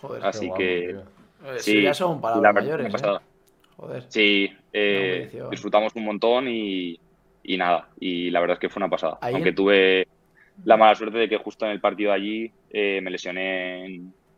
[0.00, 0.96] Joder, Así que.
[1.58, 2.94] sí, ya son palabras mayores.
[2.94, 3.18] ¿eh?
[3.76, 4.04] Joder.
[4.08, 6.98] Sí, eh, disfrutamos un montón y,
[7.42, 7.88] y, nada.
[8.00, 9.18] Y la verdad es que fue una pasada.
[9.20, 10.06] Aunque tuve
[10.64, 13.84] la mala suerte de que justo en el partido allí eh, me lesioné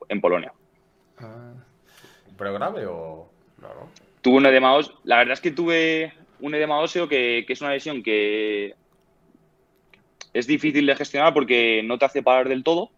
[0.09, 0.53] en, Polonia.
[1.19, 1.53] Ah.
[2.37, 3.29] ¿Pero grave o.?
[3.61, 3.89] No, no.
[4.21, 4.95] Tuve un edema óseo.
[5.05, 8.75] La verdad es que tuve un edema óseo que, que es una lesión que
[10.35, 12.91] es difícil de gestionar porque no te hace parar del todo,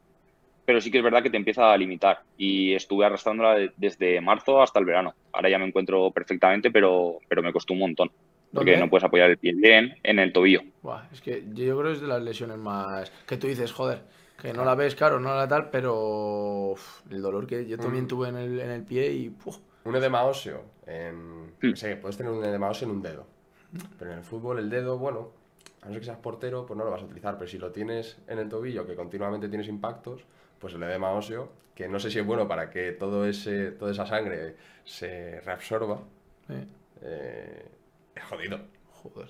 [0.65, 2.23] pero sí que es verdad que te empieza a limitar.
[2.37, 5.15] Y estuve arrastrándola desde marzo hasta el verano.
[5.33, 8.11] Ahora ya me encuentro perfectamente, pero, pero me costó un montón.
[8.53, 10.63] Porque no puedes apoyar el pie bien en el tobillo.
[11.13, 13.13] es que yo creo que es de las lesiones más.
[13.27, 14.01] que tú dices, joder,
[14.41, 16.75] Que no la ves, claro, no la tal, pero
[17.11, 18.09] el dolor que yo también mm.
[18.09, 19.35] tuve en el, en el pie y...
[19.85, 21.55] Un edema óseo, en...
[21.61, 22.01] Mm.
[22.01, 23.27] puedes tener un edema óseo en un dedo.
[23.99, 25.33] Pero en el fútbol el dedo, bueno,
[25.87, 27.39] a no ser que seas portero, pues no lo vas a utilizar.
[27.39, 30.25] Pero si lo tienes en el tobillo, que continuamente tienes impactos,
[30.59, 33.93] pues el edema óseo, que no sé si es bueno para que todo ese, toda
[33.93, 36.01] esa sangre se reabsorba,
[37.03, 37.65] eh,
[38.15, 38.61] es jodido.
[38.91, 39.29] Joder.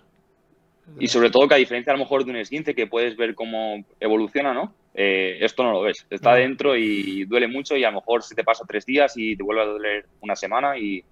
[0.99, 3.35] Y sobre todo que a diferencia a lo mejor de un esguince que puedes ver
[3.35, 4.73] cómo evoluciona, ¿no?
[4.95, 6.07] Eh, esto no lo ves.
[6.09, 9.37] Está dentro y duele mucho y a lo mejor se te pasa tres días y
[9.37, 11.05] te vuelve a doler una semana y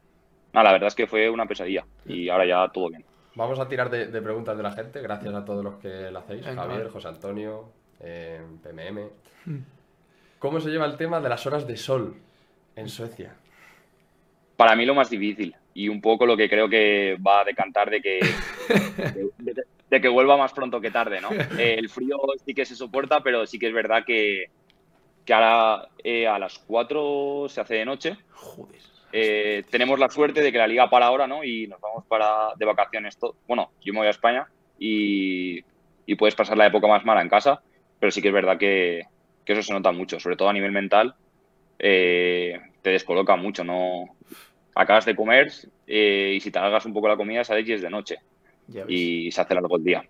[0.52, 3.04] nada, la verdad es que fue una pesadilla y ahora ya todo bien.
[3.36, 6.44] Vamos a tirar de, preguntas de la gente, gracias a todos los que la hacéis,
[6.44, 7.68] Javier, José Antonio,
[8.00, 9.00] eh, PMM.
[9.44, 9.64] Hmm.
[10.38, 12.14] ¿Cómo se lleva el tema de las horas de sol
[12.76, 13.34] en Suecia?
[14.56, 17.90] Para mí lo más difícil y un poco lo que creo que va a decantar
[17.90, 18.20] de que,
[19.90, 21.32] de, que vuelva más pronto que tarde, ¿no?
[21.32, 24.50] Eh, el frío sí que se soporta, pero sí que es verdad que,
[25.24, 28.16] que ahora eh, a las 4 se hace de noche.
[28.30, 28.93] Joder.
[29.16, 31.44] Eh, tenemos la suerte de que la liga para ahora, ¿no?
[31.44, 33.16] Y nos vamos para de vacaciones.
[33.16, 33.36] Todo.
[33.46, 34.48] Bueno, yo me voy a España
[34.78, 35.64] y,
[36.04, 37.62] y, puedes pasar la época más mala en casa,
[38.00, 39.04] pero sí que es verdad que,
[39.44, 41.14] que eso se nota mucho, sobre todo a nivel mental.
[41.78, 44.16] te descoloca mucho, ¿no?
[44.74, 45.52] acabas de comer
[45.86, 48.18] eh, y si te hagas un poco la comida, sales y es de noche.
[48.88, 50.02] Y se hace largo el día.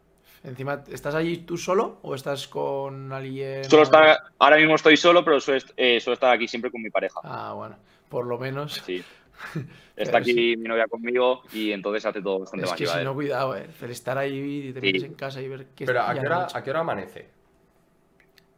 [0.44, 3.64] Encima, ¿estás allí tú solo o estás con alguien?
[3.64, 7.18] Solo está, ahora mismo estoy solo, pero suelo, eh, estar aquí siempre con mi pareja.
[7.24, 7.76] Ah, bueno,
[8.14, 8.74] por lo menos.
[8.86, 9.02] Sí.
[9.96, 13.12] Está aquí mi novia conmigo y entonces hace todo bastante es más que si no,
[13.12, 13.66] cuidado, eh.
[13.82, 16.46] El estar ahí y te metes en casa y ver qué Pero ¿a qué, hora,
[16.52, 17.26] ¿a qué hora amanece?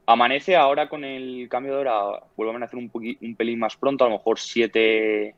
[0.04, 2.00] Amanece ahora con el cambio de hora,
[2.36, 5.34] vuelvo a amanecer un, un pelín más pronto, a lo mejor 7,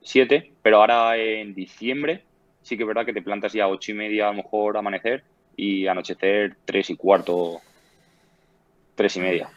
[0.00, 2.22] 7, pero ahora en diciembre
[2.62, 4.76] sí que es verdad que te plantas ya a 8 y media a lo mejor
[4.76, 5.24] amanecer
[5.56, 7.60] y anochecer 3 y cuarto,
[8.94, 9.50] 3 y media.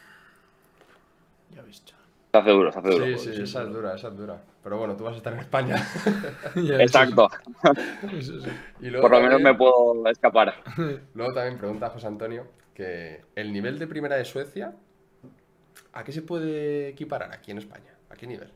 [1.54, 1.99] Ya visto.
[2.30, 3.04] Se hace duro, se hace duro.
[3.06, 4.40] Sí, sí, esa es dura, esa es dura.
[4.62, 5.76] Pero bueno, tú vas a estar en España.
[6.78, 7.28] Exacto.
[9.00, 10.54] Por lo menos me puedo escapar.
[11.14, 14.74] Luego también pregunta José Antonio que el nivel de primera de Suecia,
[15.92, 17.94] ¿a qué se puede equiparar aquí en España?
[18.08, 18.48] ¿A qué nivel?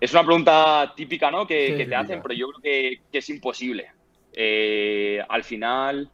[0.00, 1.46] Es una pregunta típica, ¿no?
[1.46, 3.90] Que, te hacen, pero yo creo que, es imposible.
[4.32, 6.10] Eh, al final,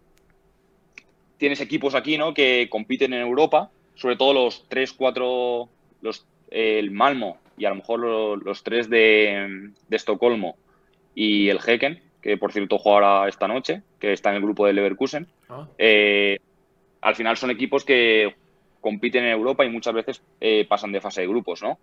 [1.37, 2.33] tienes equipos aquí, ¿no?
[2.33, 5.69] Que compiten en Europa, sobre todo los 3, 4,
[6.03, 8.01] los, el Malmo y a lo mejor
[8.45, 10.57] los, 3 de, Estocolmo
[11.15, 14.73] y el Hecken, que por cierto juega esta noche, que está en el grupo de
[14.73, 15.29] Leverkusen.
[15.49, 15.69] Ah.
[15.79, 16.39] Eh,
[17.01, 18.35] al final son equipos que
[18.81, 21.79] compiten en Europa y muchas veces eh, pasan de fase de grupos, ¿no?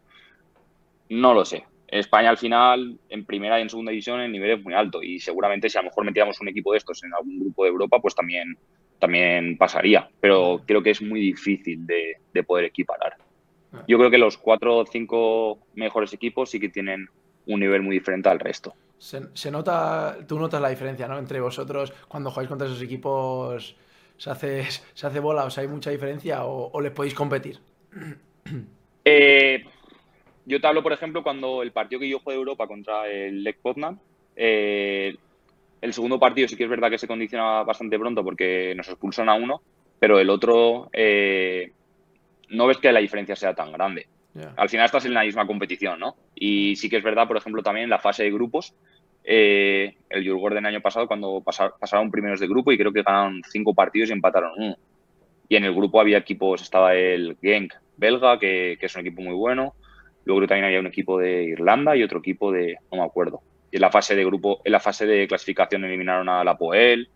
[1.09, 1.65] No lo sé.
[1.87, 5.19] España al final, en primera y en segunda división, el nivel es muy alto y
[5.19, 7.99] seguramente si a lo mejor metíamos un equipo de estos en algún grupo de Europa,
[7.99, 8.57] pues también,
[8.99, 10.09] también pasaría.
[10.19, 13.15] Pero creo que es muy difícil de, poder equiparar.
[13.87, 17.07] Yo creo que los cuatro o cinco mejores equipos sí que tienen
[17.45, 18.73] un nivel muy diferente al resto.
[18.97, 21.17] Se, nota, tú notas la diferencia, ¿no?
[21.17, 23.75] Entre vosotros, cuando jugáis contra esos equipos,
[24.17, 25.45] ¿se hace, se hace bola?
[25.45, 27.59] ¿O sea, hay mucha diferencia o, o les podéis competir?
[29.05, 29.63] Eh,
[30.45, 33.43] yo te hablo, por ejemplo, cuando el partido que yo jugué de Europa contra el
[33.43, 33.99] Lech Poznan,
[34.35, 35.15] eh,
[35.81, 39.29] el segundo partido sí que es verdad que se condiciona bastante pronto porque nos expulsan
[39.29, 39.61] a uno,
[39.99, 41.71] pero el otro eh,
[42.49, 44.07] no ves que la diferencia sea tan grande.
[44.55, 46.15] Al final estás en la misma competición, ¿no?
[46.33, 48.73] Y sí que es verdad, por ejemplo, también en la fase de grupos,
[49.23, 53.73] eh, el Djurgården año pasado cuando pasaron primeros de grupo y creo que ganaron cinco
[53.73, 54.75] partidos y empataron uno.
[55.49, 59.21] Y en el grupo había equipos, estaba el Genk belga, que, que es un equipo
[59.21, 59.73] muy bueno,
[60.29, 63.41] Luego también había un equipo de Irlanda y otro equipo de, no me acuerdo.
[63.71, 67.09] Y en la fase de grupo, en la fase de clasificación eliminaron a la Poel,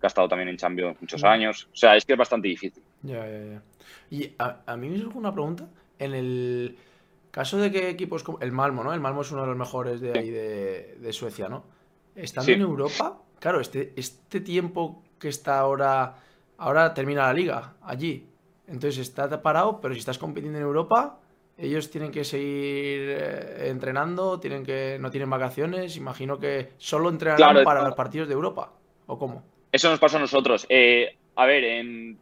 [0.00, 1.68] que ha estado también en Champions muchos años.
[1.72, 2.82] O sea, es que es bastante difícil.
[3.02, 3.62] Ya, ya, ya.
[4.10, 5.68] Y a, mí me surge una pregunta.
[5.98, 6.76] En el
[7.30, 8.92] caso de que equipos como el Malmo, ¿no?
[8.92, 11.64] El Malmo es uno de los mejores de ahí de, Suecia, ¿no?
[12.14, 16.16] Estando en Europa, claro, este, este tiempo que está ahora,
[16.58, 18.26] ahora termina la liga allí.
[18.66, 21.20] Entonces está parado, pero si estás compitiendo en Europa,
[21.58, 27.64] ellos tienen que seguir eh, entrenando, tienen que no tienen vacaciones, imagino que solo entrenarán
[27.64, 28.72] para los partidos de Europa,
[29.06, 29.44] ¿o cómo?
[29.70, 30.66] Eso nos pasa a nosotros.
[30.68, 32.18] Eh, a ver, en...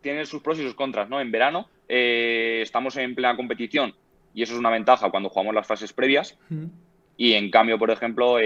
[0.00, 1.20] tiene sus pros y sus contras, ¿no?
[1.20, 3.94] En verano eh, estamos en plena competición
[4.34, 6.38] y eso es una ventaja cuando jugamos las fases previas.
[7.16, 8.36] Y en cambio, por ejemplo,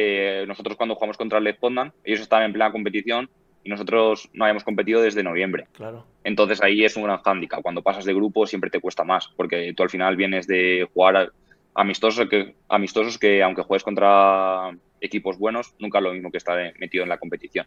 [0.46, 3.28] nosotros cuando jugamos contra el Pondan, ellos están en plena competición
[3.62, 5.68] y nosotros no habíamos competido desde noviembre.
[5.72, 6.06] Claro.
[6.24, 7.62] Entonces ahí es un gran hándicap.
[7.62, 11.32] Cuando pasas de grupo siempre te cuesta más, porque tú al final vienes de jugar
[11.74, 14.70] amistosos que, amistosos que aunque juegues contra
[15.00, 17.66] equipos buenos, nunca es lo mismo que estar metido en la competición.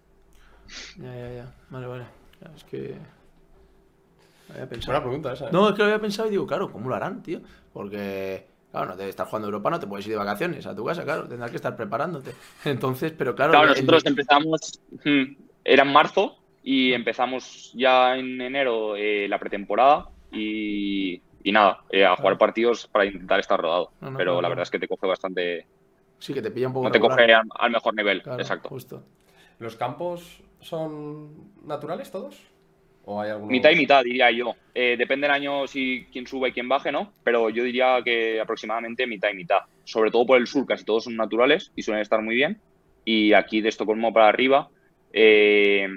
[0.98, 1.54] Ya, ya, ya.
[1.70, 2.06] Vale, vale.
[2.56, 2.96] Es que...
[4.52, 4.92] había pensado.
[4.94, 5.46] Buena pregunta esa.
[5.48, 5.50] ¿eh?
[5.52, 7.42] No, es que lo había pensado y digo, claro, ¿cómo lo harán, tío?
[7.72, 10.86] Porque, claro, no te estás jugando Europa, no te puedes ir de vacaciones a tu
[10.86, 12.34] casa, claro, tendrás que estar preparándote.
[12.66, 15.24] Entonces, pero claro, Claro, el- nosotros empezamos, mm,
[15.64, 22.06] era en marzo y empezamos ya en enero eh, la pretemporada y, y nada, eh,
[22.06, 23.92] a jugar partidos para intentar estar rodado.
[24.02, 25.68] No, no, Pero la verdad es que te coge bastante,
[26.20, 27.18] sí que te pilla un poco no te regular.
[27.18, 28.70] coge al, al mejor nivel, Claro, exacto.
[28.70, 29.04] Justo.
[29.60, 32.42] ¿Los campos son naturales todos?
[33.06, 33.52] ¿O hay alguno?
[33.52, 34.56] Mitad y mitad, diría yo.
[34.74, 37.12] Eh, depende del año si quién suba y quién baje, ¿no?
[37.24, 39.60] Pero yo diría que aproximadamente mitad y mitad.
[39.84, 42.62] Sobre todo por el sur, casi todos son naturales y suelen estar muy bien.
[43.04, 44.70] Y aquí de Estocolmo para arriba
[45.14, 45.88] eh,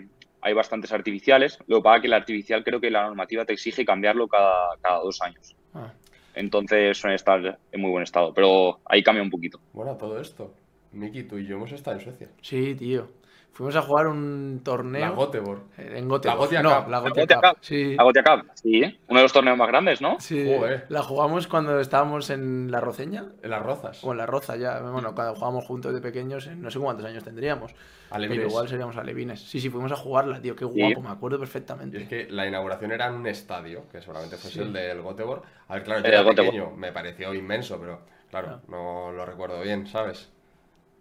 [0.40, 1.58] hay bastantes artificiales.
[1.66, 4.76] Lo que pasa es que el artificial creo que la normativa te exige cambiarlo cada,
[4.80, 5.56] cada dos años.
[5.74, 5.92] Ah,
[6.34, 8.32] Entonces suelen estar en muy buen estado.
[8.32, 9.58] Pero ahí cambia un poquito.
[9.72, 10.54] Bueno, todo esto.
[10.92, 12.28] Miki, tú y yo hemos estado en Suecia.
[12.40, 13.08] sí, tío.
[13.56, 15.62] Fuimos a jugar un torneo La Göteborg.
[15.78, 16.32] en Gotia.
[16.32, 16.90] La Gothia no, Cup.
[16.90, 17.16] la La Cup.
[17.26, 17.56] Cup.
[17.62, 17.94] Sí.
[17.94, 20.20] La Gothia Cup, sí, uno de los torneos más grandes, ¿no?
[20.20, 20.84] Sí, Joder.
[20.90, 24.04] la jugamos cuando estábamos en La Roceña En las rozas.
[24.04, 24.80] o en La Roza ya.
[24.80, 27.74] Bueno, cuando jugábamos juntos de pequeños, en no sé cuántos años tendríamos.
[28.10, 28.38] Alevines.
[28.40, 29.40] Pero igual seríamos alevines.
[29.40, 30.54] Sí, sí, fuimos a jugarla, tío.
[30.54, 30.70] Qué Sí.
[30.78, 32.02] guapo, me acuerdo Y perfectamente.
[32.02, 34.64] es que la inauguración era en un estadio, que seguramente fuese Sí.
[34.64, 35.42] el del Göteborg.
[35.68, 36.50] A ver, claro, yo El era Göteborg.
[36.52, 40.30] pequeño, me pareció inmenso, pero claro, no lo recuerdo bien, ¿sabes?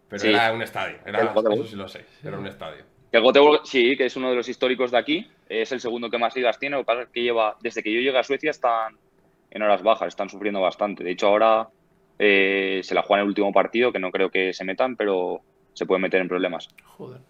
[0.09, 0.29] Pero Sí.
[0.29, 2.83] era un estadio, era, eso sí lo sé, era un estadio.
[3.11, 5.27] El Göteborg, sí, que es uno de los históricos de aquí.
[5.47, 6.75] Es el segundo que más ligas tiene.
[6.75, 8.97] Lo que pasa es que lleva, desde que yo llegué a Suecia están
[9.51, 11.03] en horas bajas, están sufriendo bastante.
[11.03, 11.69] De hecho, ahora
[12.19, 15.41] eh, se la juegan el último partido, que no creo que se metan, pero
[15.73, 16.67] se pueden meter en problemas.
[16.83, 17.21] Joder.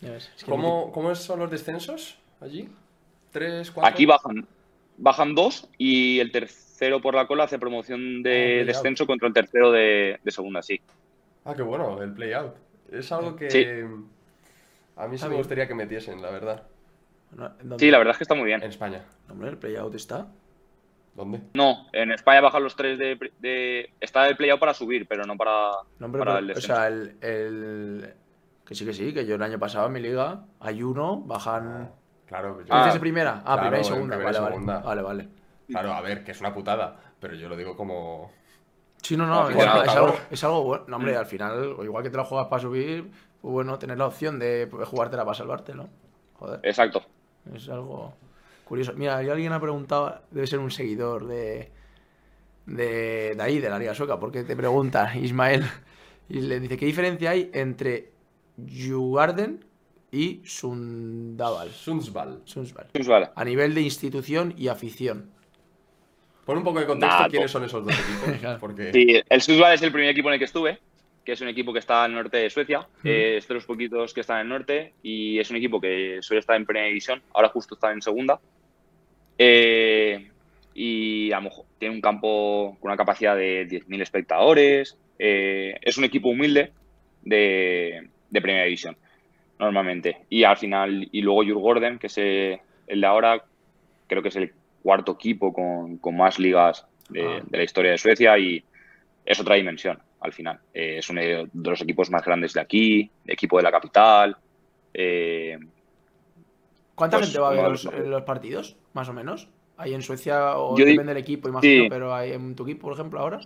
[0.00, 2.68] Ya ves, es que ¿Cómo, ¿Cómo son los descensos allí?
[3.30, 3.92] ¿Tres, cuatro?
[3.92, 4.46] Aquí bajan,
[4.96, 8.66] bajan dos y el tercero por la cola hace promoción Ah, de play-out.
[8.66, 10.80] descenso contra el tercero de, de segunda, sí.
[11.44, 12.54] Ah, qué bueno, el play-out.
[12.90, 13.66] Es algo que Sí.
[14.96, 16.62] a mí sí me gustaría que metiesen, la verdad.
[17.78, 18.62] Sí, la verdad es que está muy bien.
[18.62, 19.04] En España.
[19.28, 20.28] Hombre, el playout está.
[21.14, 21.40] ¿Dónde?
[21.54, 23.18] No, en España bajan los tres de...
[23.38, 26.60] de está el play-out para subir, pero no para, No, hombre, para pero- el o
[26.60, 28.14] sea, el, el-
[28.66, 31.90] Que sí, que sí, que yo el año pasado en mi liga hay uno, bajan.
[32.26, 33.42] Claro, yo- ¿Qué dices Ah, de primera?
[33.44, 34.16] Ah, claro, primera y en segunda.
[34.16, 34.54] primera y vale.
[34.54, 34.78] segunda.
[34.80, 35.28] Vale, vale.
[35.68, 38.32] claro, a ver, que es una putada, pero yo lo digo como...
[39.04, 40.84] Sí, no, No, no, es, algo, es algo bueno.
[40.88, 41.18] No, hombre, Mm.
[41.18, 44.68] al final, igual que te la juegas para subir, pues bueno, tener la opción de
[44.86, 45.88] jugártela para salvarte, ¿no?
[46.38, 47.02] Joder, Exacto.
[47.54, 48.14] es algo
[48.64, 48.94] curioso.
[48.96, 51.70] Mira, alguien ha preguntado, debe ser un seguidor de,
[52.66, 55.64] de, de ahí, de la Liga Sueca, porque te pregunta Ismael,
[56.28, 58.12] y le dice, ¿qué diferencia hay entre
[58.56, 59.66] Jugarden
[60.10, 61.70] y Sundaval?
[61.70, 62.40] Sundsvall.
[62.46, 62.86] Sundsvall?
[62.92, 63.30] Pues vale.
[63.34, 65.30] A nivel de institución y afición.
[66.44, 67.94] Pon un poco de contexto Nah, quiénes son esos dos
[68.28, 68.92] equipos, porque...
[68.92, 70.78] Sí, el Sundsvall es el primer equipo en el que estuve,
[71.24, 72.86] que es un equipo que está al norte de Suecia.
[73.02, 76.18] Eh, es de los poquitos que están en el norte y es un equipo que
[76.20, 77.22] suele estar en primera división.
[77.32, 78.38] Ahora justo está en segunda.
[79.38, 80.30] Eh,
[80.74, 84.98] y a lo mejor tiene un campo con una capacidad de 10.000 espectadores.
[85.18, 86.72] Eh, es un equipo humilde
[87.22, 88.96] de, de primera división,
[89.58, 90.26] normalmente.
[90.28, 93.42] Y al final, y luego Jurgården, que es el de ahora,
[94.08, 94.52] creo que es el
[94.84, 97.40] cuarto equipo con, con más ligas de, Ah.
[97.44, 98.62] de la historia de Suecia y
[99.24, 100.60] es otra dimensión al final.
[100.72, 104.36] Eh, es uno de los equipos más grandes de aquí, equipo de la capital.
[104.92, 105.58] eh,
[106.94, 109.48] ¿Cuánta Pues, gente va a ver de los, partidos, más o menos?
[109.76, 111.88] Ahí en Suecia, o Yo depende del equipo, imagino, sí.
[111.90, 113.40] pero hay en tu equipo, por ejemplo, ahora.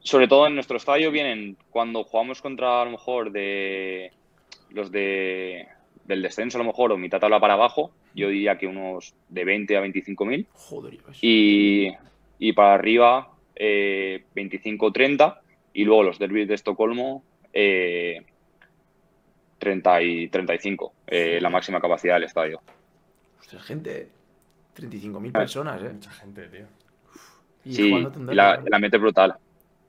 [0.00, 4.10] sobre todo en nuestro estadio vienen cuando jugamos contra a lo mejor de
[4.70, 5.68] los de
[6.08, 9.44] del descenso a lo mejor o mitad tabla para abajo, yo diría que unos de
[9.44, 11.92] 20 a 25 mil Joder, y,
[12.38, 15.40] y para arriba eh, 25 o 30
[15.74, 18.22] y luego los derbis de Estocolmo eh,
[19.58, 22.60] 30 y 35, eh, la máxima capacidad del estadio.
[23.40, 24.08] Ostras, gente, ¿eh?
[24.76, 25.38] 35.000 Ah.
[25.40, 25.90] personas, ¿eh?
[25.92, 26.66] Mucha gente, tío.
[27.64, 27.90] Y Sí,
[28.28, 29.34] la- el ambiente es brutal.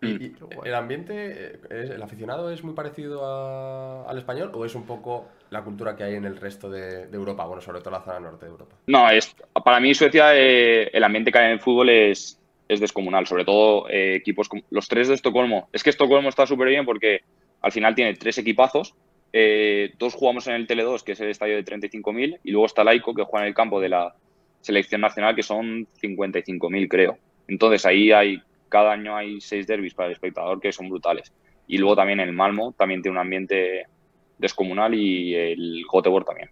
[0.01, 0.21] ¿Y, Mm.
[0.23, 4.73] y el ambiente, eh, es- el aficionado es muy parecido a- al español o es
[4.75, 7.45] un poco la cultura que hay en el resto de, de Europa?
[7.45, 8.75] Bueno, sobre todo la zona norte de Europa.
[8.87, 9.35] No, es,
[9.65, 13.43] para mí Suecia, eh, el ambiente que hay en el fútbol es, es descomunal, sobre
[13.45, 15.67] todo eh, equipos como los tres de Estocolmo.
[15.73, 17.21] Es que Estocolmo está súper bien porque
[17.61, 18.93] al final tiene tres equipazos.
[19.33, 22.83] eh, dos jugamos en el Tele2, que es el estadio de 35.000, y luego está
[22.83, 24.15] Laico, que juega en el campo de la
[24.61, 27.17] selección nacional, que son 55.000, creo.
[27.47, 31.33] Entonces ahí hay, cada año hay seis derbis para el espectador que son brutales.
[31.67, 33.87] Y luego también el Malmo también tiene un ambiente
[34.37, 36.49] descomunal y el Göteborg también.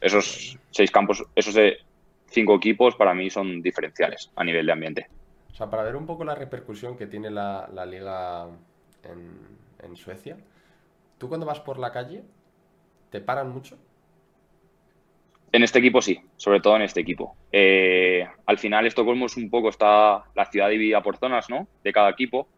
[0.00, 1.54] Esos seis campos, esos
[2.26, 5.06] cinco equipos para mí son diferenciales a nivel de ambiente.
[5.52, 8.48] O sea, para ver un poco la repercusión que tiene la, la liga
[9.04, 9.38] en,
[9.82, 10.36] en Suecia,
[11.18, 12.24] tú cuando vas por la calle,
[13.10, 13.78] ¿te paran mucho?
[15.54, 17.36] En este equipo sí, sobre todo en este equipo.
[17.52, 21.68] Eh, al final Estocolmo es un poco, está la ciudad dividida por zonas, ¿no?
[21.84, 22.48] De cada equipo.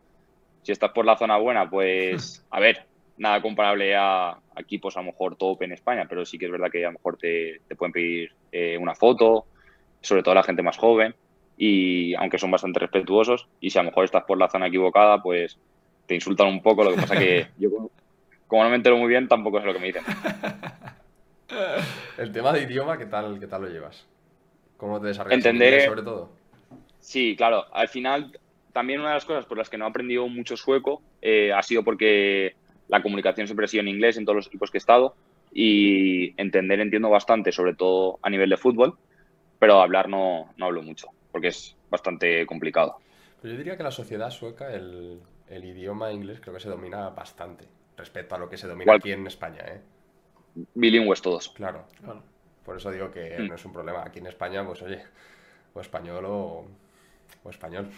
[0.62, 2.86] Si estás por la zona buena, pues, a ver,
[3.18, 6.70] nada comparable a, equipos a lo mejor top en España, pero sí que es verdad
[6.70, 9.44] que a lo mejor te, pueden pedir eh, una foto,
[10.00, 11.14] sobre todo la gente más joven,
[11.58, 15.22] y aunque son bastante respetuosos, y si a lo mejor estás por la zona equivocada,
[15.22, 15.58] pues
[16.06, 17.90] te insultan un poco, lo que pasa que yo
[18.46, 20.04] como no me entero muy bien, tampoco sé lo que me dicen.
[22.18, 24.06] El tema de idioma, ¿qué tal, qué tal lo llevas?
[24.76, 26.30] ¿Cómo te desarrollas Entender, sobre todo?
[27.00, 27.64] Sí, claro.
[27.72, 28.38] Al final,
[28.72, 31.62] también una de las cosas por las que no he aprendido mucho sueco eh, ha
[31.62, 32.54] sido porque
[32.88, 35.14] la comunicación siempre ha sido en inglés en todos los equipos que he estado
[35.52, 38.98] y entender entiendo bastante, sobre todo a nivel de fútbol,
[39.58, 42.96] pero hablar no, no hablo mucho porque es bastante complicado.
[43.40, 47.10] Pues yo diría que la sociedad sueca, el, el idioma inglés creo que se domina
[47.10, 47.66] bastante
[47.96, 49.60] respecto a lo que se domina aquí en España.
[49.66, 49.80] ¿eh?
[50.74, 51.50] Bilingües todos.
[51.50, 51.84] Claro.
[52.64, 53.48] Por eso digo que mm.
[53.48, 54.02] no es un problema.
[54.04, 55.02] Aquí en España, pues oye,
[55.74, 56.66] o español o,
[57.48, 57.88] español.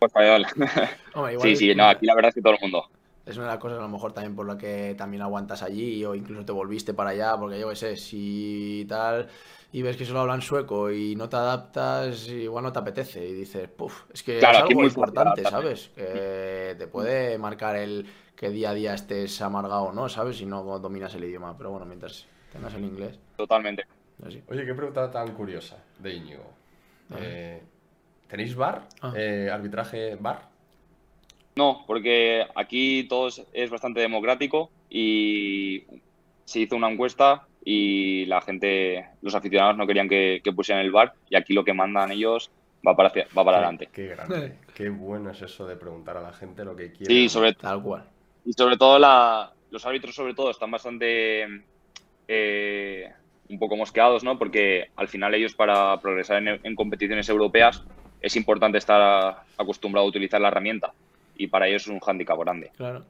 [0.00, 0.46] O español.
[1.42, 2.88] sí, sí, no, aquí la verdad es que todo el mundo.
[3.28, 6.04] Es una de las cosas a lo mejor también por la que también aguantas allí
[6.04, 9.28] o incluso te volviste para allá, porque yo qué sé, si tal
[9.70, 13.34] y ves que solo hablan sueco y no te adaptas, igual no te apetece y
[13.34, 15.90] dices, puff, es que es algo muy importante, ¿sabes?
[15.94, 20.38] Que te puede marcar el que día a día estés amargado o no, ¿sabes?
[20.38, 23.18] Si no dominas el idioma, pero bueno, mientras tengas el inglés.
[23.36, 23.84] Totalmente.
[24.24, 26.44] Oye, qué pregunta tan curiosa de Íñigo.
[27.16, 27.62] Eh,
[28.26, 28.88] ¿Tenéis bar?
[29.00, 29.12] Ah.
[29.14, 30.48] Eh, ¿Arbitraje bar?
[31.58, 35.82] No, porque aquí todo es bastante democrático y
[36.44, 41.14] se hizo una encuesta y la gente, los aficionados no querían que, pusieran el bar
[41.28, 42.48] y aquí lo que mandan ellos
[42.86, 43.88] va para, va para adelante.
[43.92, 47.12] Qué grande, qué bueno es eso de preguntar a la gente lo que quiere.
[47.12, 48.04] Sí, sobre tal cual.
[48.44, 51.44] Y sobre todo la, los árbitros sobre todo están bastante
[52.28, 53.12] eh,
[53.48, 54.38] un poco mosqueados, ¿no?
[54.38, 57.82] Porque al final ellos para progresar en, competiciones europeas
[58.20, 60.94] es importante estar acostumbrado a utilizar la herramienta
[61.38, 62.70] y para ellos es un hándicap grande.
[62.76, 63.04] Claro,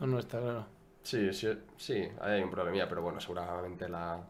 [0.00, 0.66] no está claro.
[1.02, 4.20] Sí, sí, sí, hay un problemilla, pero bueno, seguramente la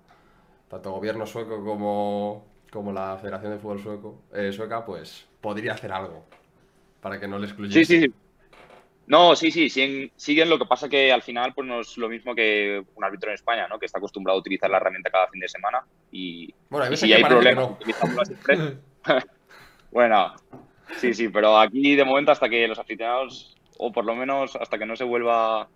[0.68, 5.91] tanto gobierno sueco como, como la Federación de Fútbol sueco, eh, sueca, pues podría hacer
[5.93, 6.26] algo
[7.01, 7.84] para que no le excluyese.
[7.84, 8.12] Sí, sí,
[9.07, 12.34] No, sí, sí, siguen, lo que pasa que al final pues no es lo mismo
[12.34, 13.78] que un árbitro en España, ¿no?
[13.78, 15.82] Que está acostumbrado a utilizar la herramienta cada fin de semana
[16.12, 17.78] y, bueno, hay si hay problemas
[19.91, 20.34] bueno,
[20.97, 24.78] sí, sí, pero aquí de momento hasta que los aficionados, o por lo menos hasta
[24.78, 25.68] que no se vuelva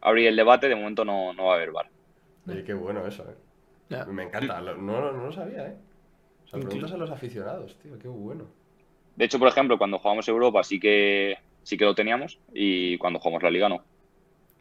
[0.00, 1.88] abrir el debate, de momento no, no va a haber bar.
[2.46, 4.04] Oye, qué bueno eso, ¿eh?
[4.08, 5.76] Me encanta, no, no, lo sabía, ¿eh?
[6.44, 8.44] O sea, preguntas a los aficionados, tío, qué bueno.
[9.16, 13.18] De hecho, por ejemplo, cuando jugamos Europa sí que, sí que lo teníamos y cuando
[13.18, 13.82] jugamos la Liga no.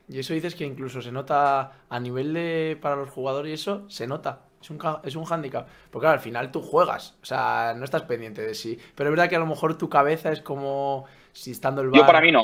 [0.08, 3.90] Y eso dices que incluso se nota a nivel de para los jugadores y eso,
[3.90, 4.42] se nota.
[4.64, 5.68] Es un, es un hándicap.
[5.92, 7.18] Porque claro, al final tú juegas.
[7.22, 8.80] O sea, no estás pendiente de sí.
[8.96, 12.00] Pero es verdad que a lo mejor tu cabeza es como si estando el bar...
[12.00, 12.44] Yo para mí no.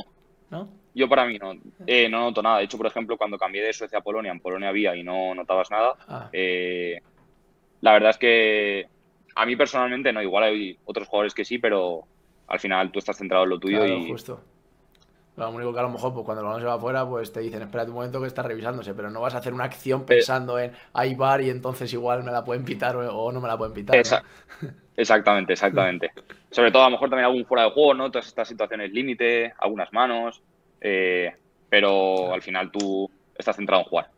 [0.50, 0.70] ¿No?
[0.94, 1.54] Yo para mí no,
[1.88, 2.58] eh, no noto nada.
[2.58, 5.34] De hecho, por ejemplo, cuando cambié de Suecia a Polonia, en Polonia había y no
[5.34, 5.94] notabas nada.
[6.08, 6.30] Ah.
[6.34, 7.00] Eh,
[7.82, 8.88] la verdad es que
[9.36, 12.04] a mí personalmente no, igual hay otros jugadores que sí, pero
[12.48, 14.10] al final tú estás centrado en lo tuyo y...
[14.10, 14.42] justo.
[15.40, 17.40] Lo único que a lo mejor pues, cuando el balón se va afuera, pues te
[17.40, 20.60] dicen, espera un momento que está revisándose, pero no vas a hacer una acción pensando
[20.60, 23.74] en hay bar y entonces igual me la pueden pitar o, no me la pueden
[23.74, 23.96] pitar.
[24.96, 26.12] Exactamente, exactamente.
[26.52, 28.12] Sobre todo a lo mejor también algún fuera de juego, ¿no?
[28.12, 30.42] Todas estas situaciones límite, algunas manos.
[30.82, 31.34] Eh,
[31.70, 34.10] pero al final tú estás centrado en jugar.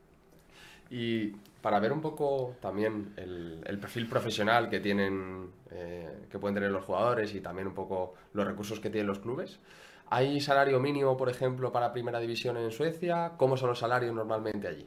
[0.90, 1.28] Y
[1.62, 6.84] para ver un poco también el, perfil profesional que tienen, eh, que pueden tener los
[6.84, 9.60] jugadores y también un poco los recursos que tienen los clubes.
[10.14, 13.32] ¿Hay salario mínimo, por ejemplo, para primera división en Suecia?
[13.38, 14.86] ¿Cómo son los salarios normalmente allí?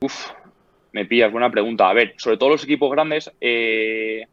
[0.00, 0.30] Uf,
[0.90, 1.88] me pillas, buena pregunta.
[1.88, 4.26] A ver, sobre todo los equipos grandes, eh,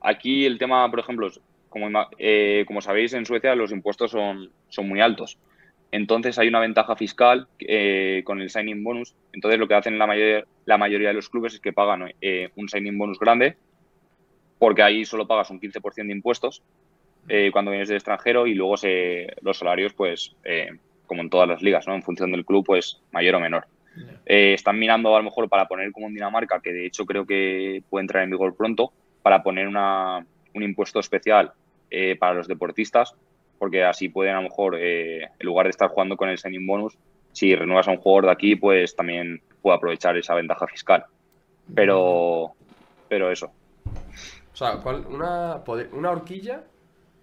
[0.00, 1.30] aquí el tema, por ejemplo,
[1.68, 1.86] como,
[2.18, 5.38] eh, como sabéis, en Suecia los impuestos son, son muy altos.
[5.92, 9.14] Entonces hay una ventaja fiscal eh, con el signing bonus.
[9.34, 12.48] Entonces lo que hacen la, mayor, la mayoría de los clubes es que pagan eh,
[12.56, 13.58] un signing bonus grande
[14.58, 16.62] porque ahí solo pagas un 15% de impuestos
[17.52, 20.36] cuando vienes del extranjero y luego se, los salarios, pues,
[21.06, 21.94] como en todas las ligas, ¿no?
[21.94, 23.66] En función del club, pues, mayor o menor.
[24.24, 27.82] están mirando a lo mejor para poner como en Dinamarca, que de hecho creo que
[27.88, 31.52] puede entrar en vigor pronto, para poner una, un impuesto especial
[31.90, 33.14] eh, para los deportistas,
[33.58, 36.66] porque así pueden a lo mejor, eh, en lugar de estar jugando con el signing
[36.66, 36.96] bonus,
[37.32, 41.04] si renuevas a un jugador de aquí, pues también puede aprovechar esa ventaja fiscal.
[41.74, 42.52] Pero,
[43.08, 43.50] pero eso.
[44.52, 44.76] O sea,
[45.08, 45.62] una,
[45.92, 46.64] una horquilla,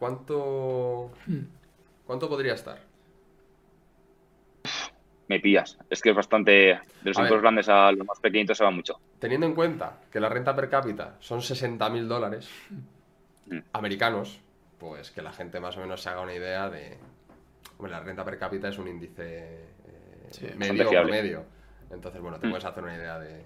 [0.02, 1.12] ¿cuánto,
[2.08, 2.80] ¿cuánto podría estar?
[5.28, 5.78] me pillas.
[5.90, 6.52] Es que es bastante.
[6.52, 7.42] De los A equipos ver.
[7.42, 9.00] grandes a los más pequeñitos se va mucho.
[9.20, 12.50] Teniendo en cuenta que la renta per cápita son 60 mil dólares
[13.48, 13.60] Mm.
[13.74, 14.40] americanos,
[14.80, 16.98] pues que la gente más o menos se haga una idea de.
[17.78, 21.46] Hombre, la renta per cápita es un índice eh, Sí, medio promedio.
[21.92, 22.50] Entonces, bueno, te Mm.
[22.50, 23.46] puedes hacer una idea de,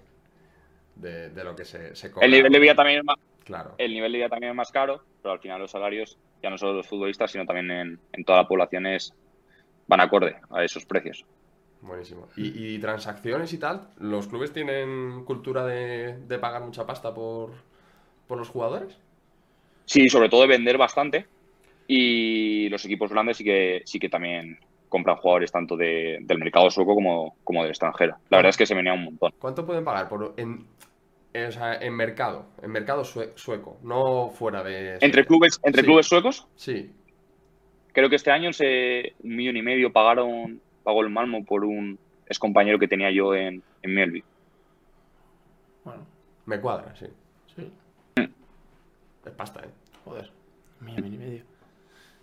[0.96, 2.26] de, de lo que se, se cobra.
[2.26, 3.74] El nivel de vida también es más, Claro.
[3.78, 6.58] el nivel de vida también es más caro, pero al final los salarios, ya no
[6.58, 9.12] solo los futbolistas, sino también en, en toda la población es,
[9.88, 11.24] van acorde a esos precios.
[11.82, 12.28] Buenísimo.
[12.36, 13.88] ¿Y, y transacciones y tal?
[13.98, 17.50] ¿Los clubes tienen cultura de, de pagar mucha pasta por,
[18.28, 18.96] por los jugadores?
[19.86, 21.26] Sí, sobre todo de vender bastante.
[21.88, 24.56] Y los equipos grandes sí que, sí que también
[24.88, 28.16] compran jugadores tanto de- del mercado sueco como, como del extranjero.
[28.30, 29.32] La verdad es que se venía un montón.
[29.40, 30.66] ¿Cuánto pueden pagar por en, en-
[31.48, 32.46] o sea, en mercado?
[32.62, 34.98] En mercado sue- sueco, no fuera de.
[35.00, 35.86] Entre clubes, entre Sí.
[35.86, 36.90] clubes suecos, Sí.
[37.92, 41.98] creo que este año se, un millón y medio pagaron, pagó el Malmo por un
[42.26, 44.24] ex compañero que tenía yo en, en Melby.
[45.84, 46.06] Bueno,
[46.46, 47.06] Me cuadra, sí.
[47.54, 47.72] sí.
[48.16, 49.70] Es pasta, ¿eh?
[50.04, 50.30] Joder.
[50.80, 51.42] Un millón y medio.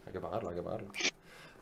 [0.06, 0.88] Hay que pagarlo, hay que pagarlo.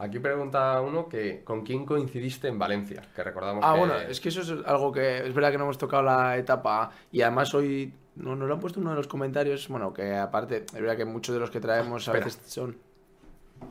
[0.04, 3.02] Aquí pregunta uno que ¿con quién coincidiste en Valencia?
[3.16, 3.80] Que recordamos Ah, que...
[3.80, 6.90] bueno, es que eso es algo que es verdad que no hemos tocado la etapa
[7.12, 10.66] y además hoy no, nos lo han puesto uno de los comentarios, bueno, que aparte,
[10.66, 12.26] es verdad que muchos de los que traemos a Espera.
[12.26, 12.78] veces son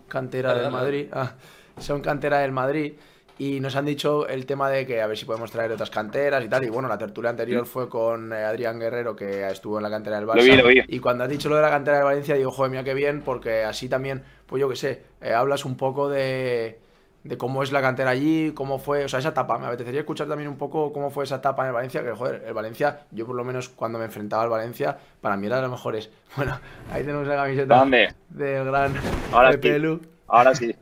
[0.09, 0.85] cantera Dale, del dale.
[0.85, 1.35] Madrid, ah,
[1.78, 2.95] son cantera del Madrid
[3.41, 6.45] y nos han dicho el tema de que a ver si podemos traer otras canteras
[6.45, 9.82] y tal y bueno, la tertulia anterior fue con eh, Adrián Guerrero que estuvo en
[9.82, 10.82] la cantera del Barça Lo vi, lo vi.
[10.86, 13.22] y cuando has dicho lo de la cantera de Valencia digo, joder, mira qué bien
[13.22, 16.80] porque así también, pues yo qué sé, eh, hablas un poco de
[17.24, 19.59] de cómo es la cantera allí, cómo fue, o sea, esa etapa.
[19.59, 22.45] Me apetecería escuchar también un poco cómo fue esa etapa en el Valencia, que joder,
[22.47, 25.62] el Valencia, yo por lo menos cuando me enfrentaba al Valencia, para mí era de
[25.62, 26.11] los mejores.
[26.36, 26.59] Bueno,
[26.93, 28.14] ahí tenemos la camiseta ¿Dónde?
[28.28, 28.95] del gran
[29.32, 29.78] Ahora Pepe sí.
[29.80, 30.01] Lu.
[30.28, 30.74] Ahora sí.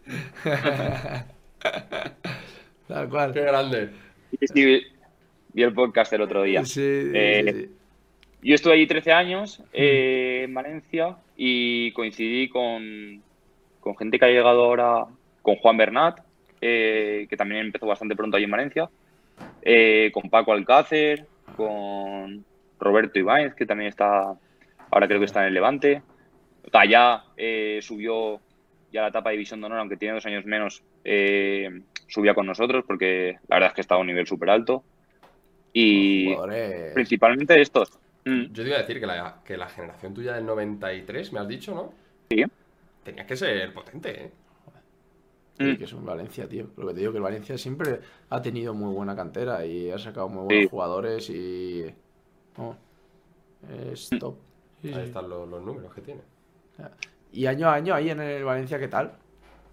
[2.89, 3.32] Tal cual.
[3.32, 3.91] ¡Qué grande!
[4.30, 4.86] Sí, sí, vi-
[5.53, 6.64] vi el podcast el otro día.
[6.64, 7.74] Sí, sí, Eh, sí.
[8.41, 13.20] Yo estuve allí 13 años eh, en Valencia y coincidí con,
[13.80, 15.07] con gente que ha llegado ahora,
[15.43, 16.20] con Juan Bernat,
[16.61, 18.89] eh, que también empezó bastante pronto allí en Valencia,
[19.62, 21.26] eh, con Paco Alcácer,
[21.57, 22.45] con
[22.78, 24.34] Roberto Ibáñez, que también está,
[24.91, 26.03] ahora creo que está en el Levante.
[26.72, 28.41] Gallá eh, subió
[28.93, 32.34] ya a la etapa de División de Honor, aunque tiene dos años menos, eh, subía
[32.34, 34.82] con nosotros porque la verdad es que estaba a un nivel súper alto.
[35.72, 37.90] Y Jugadores- principalmente estos.
[38.24, 38.44] Mm.
[38.52, 41.48] Yo te iba a decir que la, que la generación tuya del 93, me has
[41.48, 41.92] dicho, ¿no?
[42.30, 42.42] Sí.
[43.04, 44.32] Tenía que ser potente, ¿eh?
[45.59, 45.76] Sí, Mm.
[45.76, 46.68] que es un Valencia, tío.
[46.76, 48.00] Lo que te digo, que el Valencia siempre
[48.30, 50.68] ha tenido muy buena cantera y ha sacado muy buenos Sí.
[50.70, 51.84] jugadores y.
[52.56, 52.76] no,
[53.92, 54.36] es top.
[54.82, 55.00] Sí, Ahí sí.
[55.00, 56.20] están los, los números que tiene.
[57.32, 59.12] Y año a año ahí en el Valencia, ¿qué tal?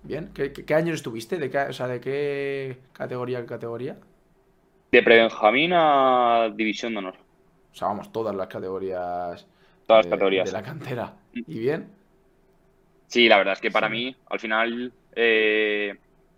[0.07, 0.31] ¿Bien?
[0.33, 1.37] ¿Qué, qué, qué años estuviste?
[1.37, 3.97] ¿De qué, o sea, ¿de qué categoría a categoría?
[4.91, 7.17] De prebenjamín a división de honor.
[7.73, 9.45] O sea, vamos, todas las categorías.
[9.87, 10.45] Todas las de- categorías.
[10.45, 11.17] De la cantera.
[11.33, 11.89] ¿Y bien?
[13.07, 13.93] Sí, la verdad es que para Sí.
[13.93, 15.93] mí, al final, eh,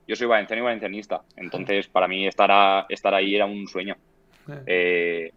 [0.06, 1.24] yo soy valenciano y valencianista.
[1.36, 3.96] Entonces, para mí estar, a- estar ahí era un sueño.
[4.48, 5.32] Eh, Eh,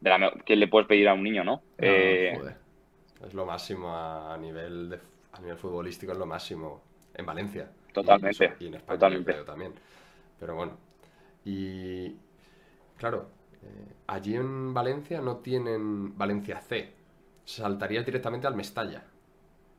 [0.00, 1.62] de la me- ¿Qué le puedes pedir a un niño, no?
[1.78, 2.56] no, Eh, joder.
[3.26, 5.00] Es lo máximo a, a nivel de,
[5.32, 6.82] a nivel futbolístico, es lo máximo
[7.14, 7.70] en Valencia.
[7.92, 9.32] Totalmente, Y, en España totalmente.
[9.32, 9.74] creo también.
[10.40, 10.76] Pero bueno.
[11.44, 12.14] Y
[12.96, 13.28] claro,
[13.62, 16.92] eh, allí en Valencia no tienen Valencia C.
[17.44, 19.04] Saltarías directamente al Mestalla.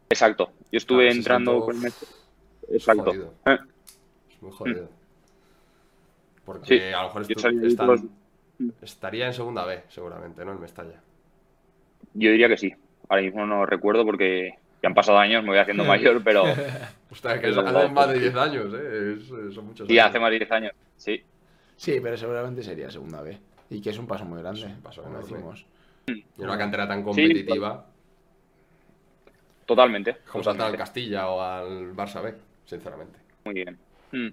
[0.09, 0.51] exacto.
[0.71, 2.03] Yo estuve Claro, entrando con el- uf,
[2.69, 3.03] Exacto.
[3.05, 3.33] Jodido.
[3.45, 3.57] Eh.
[4.31, 4.89] Es muy jodido.
[6.45, 7.21] Porque Sí, a lo mejor
[7.65, 8.01] están- los-
[8.81, 10.51] estaría en segunda B, seguramente, ¿no?
[10.51, 11.01] En Mestalla.
[12.13, 12.73] Yo diría que sí.
[13.09, 16.43] Ahora mismo no recuerdo porque ya han pasado años, me voy haciendo mayor, pero
[17.09, 18.21] Ostras, que Pero hace guapo, más de sí.
[18.21, 19.13] 10 años, ¿eh?
[19.17, 20.09] Es- es- son muchos sí, años.
[20.09, 20.71] hace más de 10 años.
[20.97, 21.23] Sí.
[21.75, 23.37] Sí, pero seguramente sería segunda B.
[23.69, 24.61] Y que es un paso muy grande.
[24.61, 25.65] Es un paso como decimos.
[26.07, 27.85] Y una cantera tan competitiva
[29.65, 30.17] Totalmente.
[30.29, 30.77] como saltar al.
[30.77, 32.33] Castilla o al Barça B,
[32.65, 33.19] sinceramente.
[33.45, 33.77] Muy bien.
[34.11, 34.27] Mm.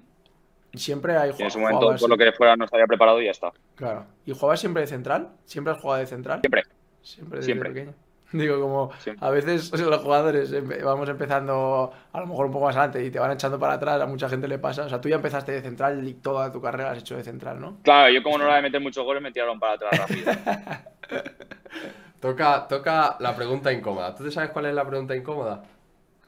[0.73, 3.21] Y siempre hay Y en ese momento, jugabas- por lo que fuera, no estaría preparado
[3.21, 3.53] y ya está.
[3.77, 4.07] Claro.
[4.27, 5.31] ¿Y jugabas siempre de central?
[5.45, 6.41] ¿Siempre has jugado de central?
[6.41, 6.63] Siempre.
[7.03, 7.69] Siempre desde Siempre.
[7.71, 7.95] pequeño.
[8.33, 9.27] Digo, como Siempre.
[9.27, 10.53] a veces los jugadores
[10.85, 14.01] vamos empezando a lo mejor un poco más adelante y te van echando para atrás,
[14.01, 14.85] a mucha gente le pasa.
[14.85, 17.61] O sea, tú ya empezaste de central y toda tu carrera has hecho de central,
[17.61, 17.77] ¿no?
[17.83, 20.33] Claro, yo como no era de meter muchos goles, me tiraron para atrás rápido.
[22.21, 24.15] Toca, toca la pregunta incómoda.
[24.15, 25.63] ¿Tú te sabes cuál es la pregunta incómoda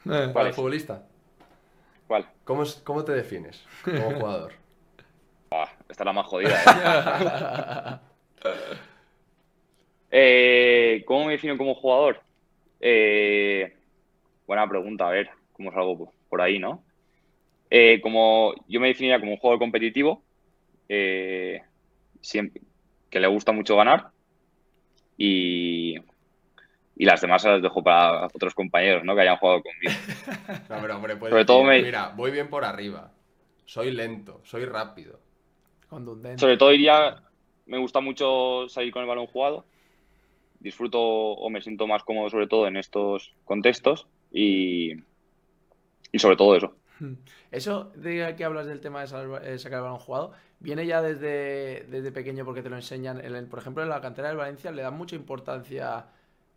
[0.05, 0.57] para ¿Cuál el es?
[0.57, 1.03] futbolista?
[2.07, 2.27] ¿Cuál?
[2.45, 4.53] ¿Cómo, es- cómo te defines como jugador?
[5.51, 8.01] Buah, esta es la más jodida.
[8.45, 8.49] ¿eh?
[10.15, 12.21] Eh, ¿Cómo me defino como jugador?
[12.81, 13.75] Eh,
[14.47, 16.83] buena pregunta, a ver, ¿cómo salgo por- ahí, no?
[17.71, 20.23] Eh, como yo me definiría como un juego competitivo,
[20.89, 21.63] eh,
[22.21, 22.61] siempre,
[23.09, 24.09] que le gusta mucho ganar
[25.17, 25.97] y,
[26.97, 29.15] y las demás las dejo para otros compañeros, ¿no?
[29.15, 29.93] Que hayan jugado conmigo.
[30.69, 33.13] No, pero hombre, Sobre todo me- mira, voy bien por arriba,
[33.65, 35.21] soy lento, soy rápido.
[35.89, 36.41] Contundente.
[36.41, 37.23] Sobre todo diría,
[37.67, 39.67] me gusta mucho salir con el balón jugado.
[40.63, 44.93] Disfruto o me siento más cómodo sobre todo en estos contextos y,
[46.13, 46.75] y sobre todo eso.
[47.51, 51.87] Eso de que hablas del tema de eh, sacar el balón jugado, viene ya desde,
[51.91, 53.21] desde pequeño porque te lo enseñan.
[53.51, 56.07] por ejemplo, en la cantera del Valencia le dan mucha importancia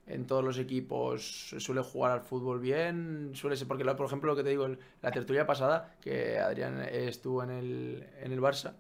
[0.07, 1.55] en todos los equipos.
[1.57, 3.67] Suele jugar al fútbol bien, suele ser.
[3.67, 4.67] Porque, por ejemplo, lo que te digo,
[5.01, 8.73] la tertulia pasada, que Adrián estuvo en el, en el Barça,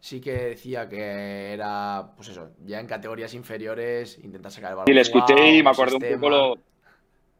[0.00, 4.86] sí que decía que era, pues eso, ya en categorías inferiores, intentar sacar el balón
[4.86, 6.58] Sí, le escuché y me acordé un poco lo,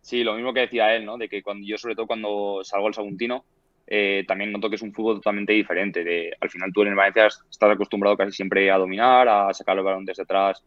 [0.01, 1.17] sí, lo mismo que decía él, ¿no?
[1.17, 3.45] De que cuando yo, sobre todo cuando salgo al Saguntino,
[3.87, 6.03] eh, también noto que es un fútbol totalmente diferente.
[6.03, 9.79] De, al final tú en el Valencia estás acostumbrado casi siempre a dominar, a sacar
[9.79, 10.63] el balón desde atrás,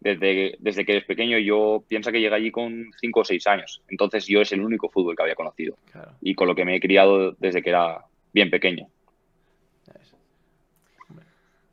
[0.00, 1.38] desde, desde que eres pequeño.
[1.38, 3.82] Yo pienso que llegué allí con 5 o 6 años.
[3.88, 6.76] Entonces yo es el único fútbol que había conocido Claro, y con lo que me
[6.76, 8.88] he criado desde que era bien pequeño.
[9.86, 10.14] ya ves.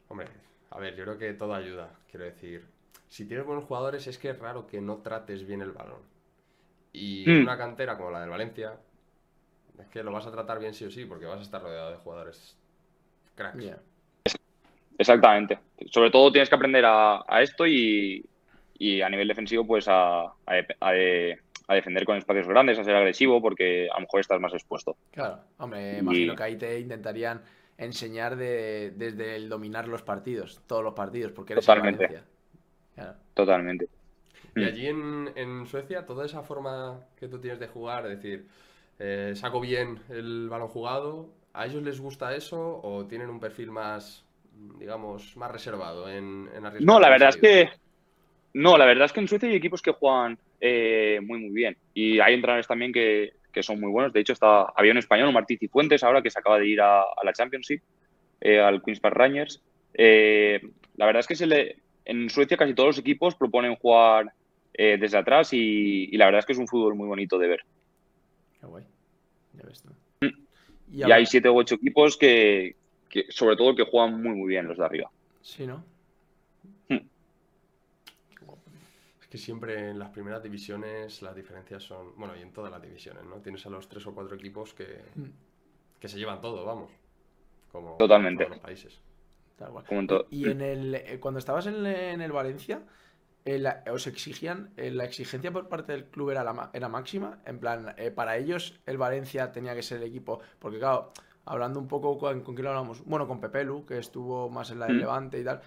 [0.10, 0.28] Hombre,
[0.76, 1.90] a ver, yo creo que todo ayuda.
[2.10, 2.66] Quiero decir,
[3.08, 6.02] si tienes buenos jugadores es que es raro que no trates bien el balón.
[6.94, 7.44] Y Mm.
[7.44, 8.78] una cantera como la del Valencia,
[9.80, 11.92] es que lo vas a tratar bien sí o sí, porque vas a estar rodeado
[11.92, 12.58] de jugadores
[13.36, 13.72] cracks.
[14.98, 15.60] Exactamente.
[15.92, 18.24] Sobre todo tienes que aprender a, a esto y,
[18.76, 20.34] y a nivel defensivo, pues a, a,
[20.80, 24.40] a de- a defender con espacios grandes, a ser agresivo, porque a lo mejor estás
[24.40, 24.98] más expuesto.
[25.12, 27.42] Claro, hombre, Y- imagino que ahí te intentarían
[27.86, 32.08] enseñar de, desde el dominar los partidos, todos los partidos, porque eres Totalmente.
[32.08, 32.26] Valencia.
[32.96, 33.16] Claro.
[33.34, 33.88] Totalmente.
[34.56, 34.66] Y Mm.
[34.66, 38.48] allí en, en Suecia, toda esa forma que tú tienes de jugar, es decir,
[39.00, 43.72] eh, saco bien el balón jugado, ¿a ellos les gusta eso o tienen un perfil
[43.72, 44.26] más,
[44.80, 47.70] digamos, más reservado en, en arriesgar No, la verdad es que.
[48.54, 51.76] No, la verdad es que en Suecia hay equipos que juegan eh, muy, muy bien.
[51.94, 54.12] Y hay entrenadores también que, que son muy buenos.
[54.12, 56.82] De hecho, está, había un español, un Martí Cifuentes, ahora que se acaba de ir
[56.82, 57.82] a, a la Championship,
[58.42, 59.62] eh, al Queens Park Rangers.
[59.94, 60.60] Eh,
[60.98, 64.34] la verdad es que se le, en Suecia casi todos los equipos proponen jugar
[64.74, 67.48] eh, desde atrás y, y la verdad es que es un fútbol muy bonito de
[67.48, 67.62] ver.
[68.60, 68.84] Qué guay.
[69.54, 69.90] Ya ves tú.
[70.92, 72.76] Y habla- hay siete u ocho equipos que,
[73.10, 75.10] que, sobre todo, que juegan muy, muy bien los de arriba.
[75.42, 75.84] Sí, ¿no?
[79.22, 82.80] Es que siempre en las primeras divisiones las diferencias son, bueno, y en todas las
[82.80, 83.38] divisiones, ¿no?
[83.38, 85.24] Tienes a los tres o cuatro equipos que, Mm.
[86.00, 86.92] que se llevan todo, vamos.
[87.72, 88.44] Como Totalmente.
[88.44, 89.02] todos los países.
[89.58, 89.86] Tal cual.
[89.90, 90.08] En.
[90.30, 92.84] Y en el, eh, cuando estabas en, en el Valencia,
[93.44, 96.88] eh, la- os exigían, eh, la exigencia por parte del club era, la, ma- era
[96.88, 97.40] máxima.
[97.48, 100.42] En plan, eh, para ellos el Valencia tenía que ser el equipo.
[100.60, 101.12] Porque claro,
[101.46, 104.78] hablando un poco con, con quién lo hablamos, bueno, con Pepelu, que estuvo más en
[104.78, 105.00] la del Mm.
[105.00, 105.60] Levante y tal.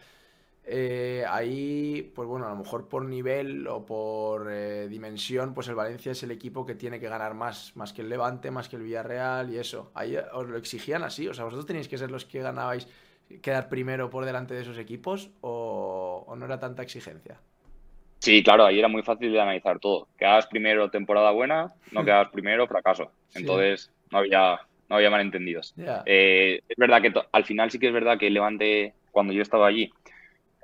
[0.67, 5.75] Eh, ahí, pues bueno, a lo mejor por nivel o por eh, dimensión, pues el
[5.75, 8.77] Valencia es el equipo que tiene que ganar más, más que el Levante, más que
[8.77, 9.91] el Villarreal y eso.
[9.95, 12.89] Ahí os lo exigían así, o sea, vosotros teníais que ser los que ganabais
[13.43, 17.41] quedar primero por delante de esos equipos o, o no era tanta exigencia?
[18.19, 20.09] Sí, claro, ahí era muy fácil de analizar todo.
[20.19, 23.13] Quedabas primero temporada buena, no quedabas primero fracaso.
[23.29, 23.41] Sí.
[23.41, 25.75] Entonces no había, no había malentendidos.
[26.07, 29.43] Eh, es verdad que al final sí que es verdad que el Levante, cuando yo
[29.43, 29.93] estaba allí,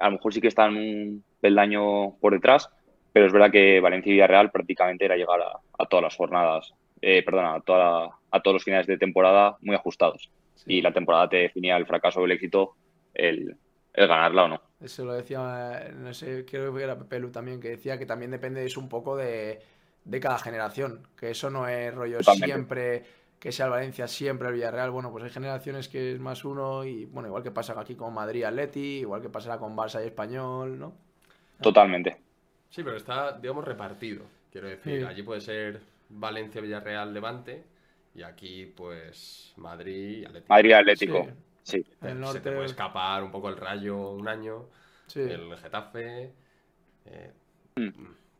[0.02, 2.68] a lo mejor sí que estaban un peldaño por detrás,
[3.12, 6.74] pero es verdad que Valencia y Villarreal prácticamente era llegar a, a todas las jornadas,
[7.00, 10.30] eh, perdona, a, toda a todos los finales de temporada muy ajustados.
[10.54, 10.74] Sí.
[10.74, 12.74] Y la temporada te definía el fracaso o el éxito,
[13.14, 13.56] el,
[13.92, 14.62] el ganarla o no.
[14.80, 18.64] Eso lo decía, no sé, creo que era Pepelu también, que decía que también depende
[18.64, 19.60] eso un poco de,
[20.04, 22.46] de cada generación, que eso no es rollo Totalmente.
[22.46, 23.04] siempre
[23.42, 24.92] que sea el Valencia, siempre el Villarreal.
[24.92, 28.14] Bueno, pues hay generaciones que es más uno y bueno, igual que pasa aquí con
[28.14, 30.92] Madrid Atleti, igual que pasará con Barça y Español, ¿no?
[31.60, 32.18] Totalmente.
[32.70, 34.22] Sí, pero está, digamos, repartido.
[34.52, 35.04] Quiero decir, Sí.
[35.04, 37.64] allí puede ser Valencia, Villarreal, Levante.
[38.14, 40.52] Y aquí, pues, Madrid y Atlético.
[40.54, 41.26] Madrid Atlético.
[41.64, 41.86] Sí, Sí.
[42.02, 44.66] el Se te puede escapar un poco el Rayo un año,
[45.08, 45.18] sí.
[45.20, 46.30] el Getafe.
[47.06, 47.32] eh,
[47.74, 47.88] Mm.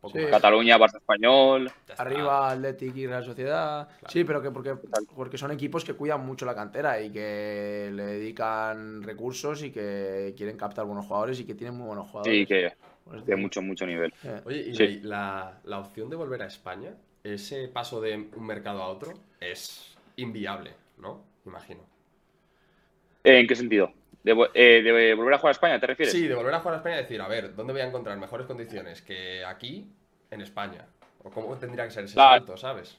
[0.03, 0.23] Poco Sí.
[0.25, 0.31] más.
[0.33, 1.71] Cataluña, Barça Español.
[1.97, 3.89] Arriba Athletic y Real Sociedad.
[3.89, 4.13] Claro.
[4.13, 4.75] Sí, pero que porque,
[5.17, 10.35] porque son equipos que cuidan mucho la cantera y que le dedican recursos y que
[10.37, 12.37] quieren captar buenos jugadores y que tienen muy buenos jugadores.
[12.41, 12.73] Sí, que
[13.05, 14.13] Pues, de mucho, mucho nivel.
[14.23, 15.01] eh, Oye, y Sí.
[15.03, 16.95] la, la opción de volver a España,
[17.25, 21.23] ese paso de un mercado a otro, es inviable, ¿no?
[21.47, 21.81] Imagino.
[23.25, 23.93] ¿En qué sentido?
[24.23, 26.13] ¿De, eh, de volver a jugar a España, te refieres?
[26.13, 28.17] Sí, de volver a jugar a España y decir, a ver, ¿dónde voy a encontrar
[28.19, 29.93] mejores condiciones que aquí
[30.31, 30.87] en España?
[31.25, 32.47] ¿O cómo tendría que ser ese Claro.
[32.47, 32.99] salto, sabes?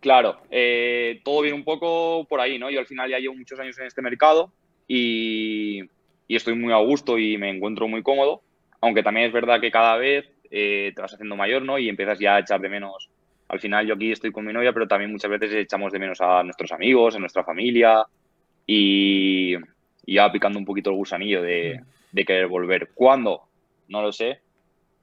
[0.00, 2.70] Claro, eh, todo viene un poco por ahí, ¿no?
[2.70, 4.52] Yo al final ya llevo muchos años en este mercado
[4.88, 5.82] y,
[6.28, 8.42] estoy muy a gusto y me encuentro muy cómodo,
[8.80, 11.78] aunque también es verdad que cada vez eh, te vas haciendo mayor, ¿no?
[11.78, 13.10] Y empiezas ya a echar de menos.
[13.48, 16.20] Al final yo aquí estoy con mi novia, pero también muchas veces echamos de menos
[16.20, 18.02] a nuestros amigos, a nuestra familia
[18.66, 19.56] y,
[20.14, 21.82] ya picando un poquito el gusanillo de,
[22.12, 22.90] de querer volver.
[22.94, 23.42] ¿Cuándo?
[23.88, 24.40] No lo sé.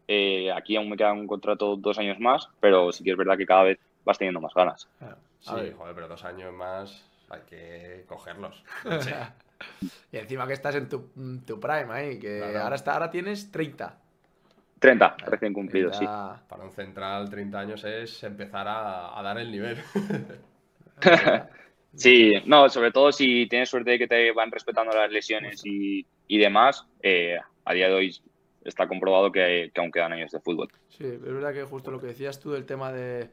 [0.08, 3.38] Eh, aquí aún me queda un contrato dos años más, pero sí que es verdad
[3.38, 4.88] que cada vez vas teniendo más ganas.
[5.42, 8.64] Sí, joder, pero dos años más hay que cogerlos.
[10.12, 11.10] y encima que estás en tu,
[11.60, 13.98] prime ahí, que ahora, está, ahora tienes 30.
[14.80, 16.06] 30, recién cumplido, sí.
[16.06, 19.78] Para un central, 30 años es empezar a, dar el nivel.
[21.96, 26.06] sí, no, sobre todo si tienes suerte de que te van respetando las lesiones y,
[26.28, 28.16] demás, eh, a día de hoy
[28.64, 30.70] está comprobado que, que aún quedan años de fútbol.
[30.90, 33.30] Sí, es verdad que justo lo que decías tú del tema de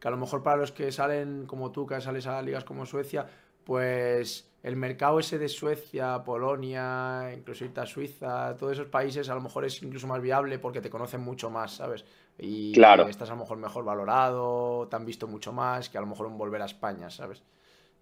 [0.00, 2.86] que a lo mejor para los que salen como tú, que sales a ligas como
[2.86, 3.26] Suecia,
[3.64, 9.40] pues el mercado ese de Suecia, Polonia, incluso a Suiza, todos esos países a lo
[9.40, 12.04] mejor es incluso más viable porque te conocen mucho más, ¿sabes?
[12.38, 13.08] Y claro.
[13.08, 16.26] estás a lo mejor mejor valorado, te han visto mucho más que a lo mejor
[16.26, 17.42] un volver a España, ¿sabes?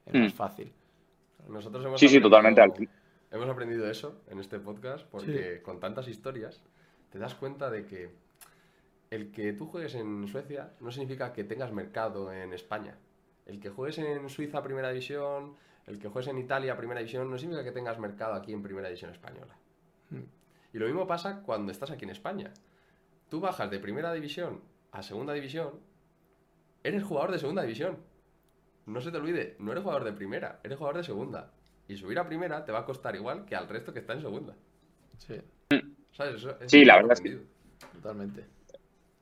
[0.06, 0.36] Es más hmm.
[0.36, 0.72] fácil.
[1.48, 2.88] Nosotros hemos sí, sí, totalmente.
[3.30, 6.62] Hemos aprendido eso en este podcast porque con tantas historias
[7.10, 8.10] te das cuenta de que
[9.10, 12.96] el que tú juegues en Suecia no significa que tengas mercado en España.
[13.46, 15.54] El que juegues en Suiza Primera División,
[15.86, 18.88] el que juegues en Italia Primera División, no significa que tengas mercado aquí en Primera
[18.88, 19.56] División Española.
[20.10, 20.24] Hmm.
[20.72, 22.52] Y lo mismo pasa cuando estás aquí en España.
[23.28, 24.60] Tú bajas de Primera División
[24.92, 25.80] a Segunda División,
[26.82, 27.98] eres jugador de Segunda División.
[28.86, 31.50] No se te olvide, no eres jugador de Primera, eres jugador de Segunda.
[31.88, 34.22] Y subir a Primera te va a costar igual que al resto que está en
[34.22, 34.54] Segunda.
[35.18, 35.40] Sí.
[36.12, 36.46] ¿Sabes?
[36.66, 37.38] sí, la verdad es que...
[37.92, 38.56] Totalmente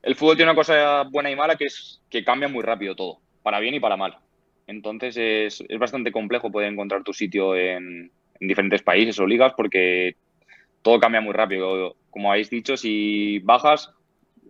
[0.04, 3.20] el fútbol tiene una cosa buena y mala que es que cambia muy rápido todo,
[3.42, 4.18] para bien y para mal.
[4.66, 8.10] Entonces es, bastante complejo poder encontrar tu sitio en,
[8.40, 10.16] diferentes países o ligas porque
[10.82, 11.96] todo cambia muy rápido.
[12.10, 13.92] Como habéis dicho, si bajas,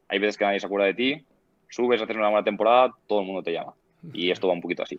[0.08, 1.24] hay veces que nadie se acuerda de ti,
[1.68, 3.74] subes, haces una buena temporada, todo el mundo te llama.
[4.12, 4.98] Y esto va un poquito así.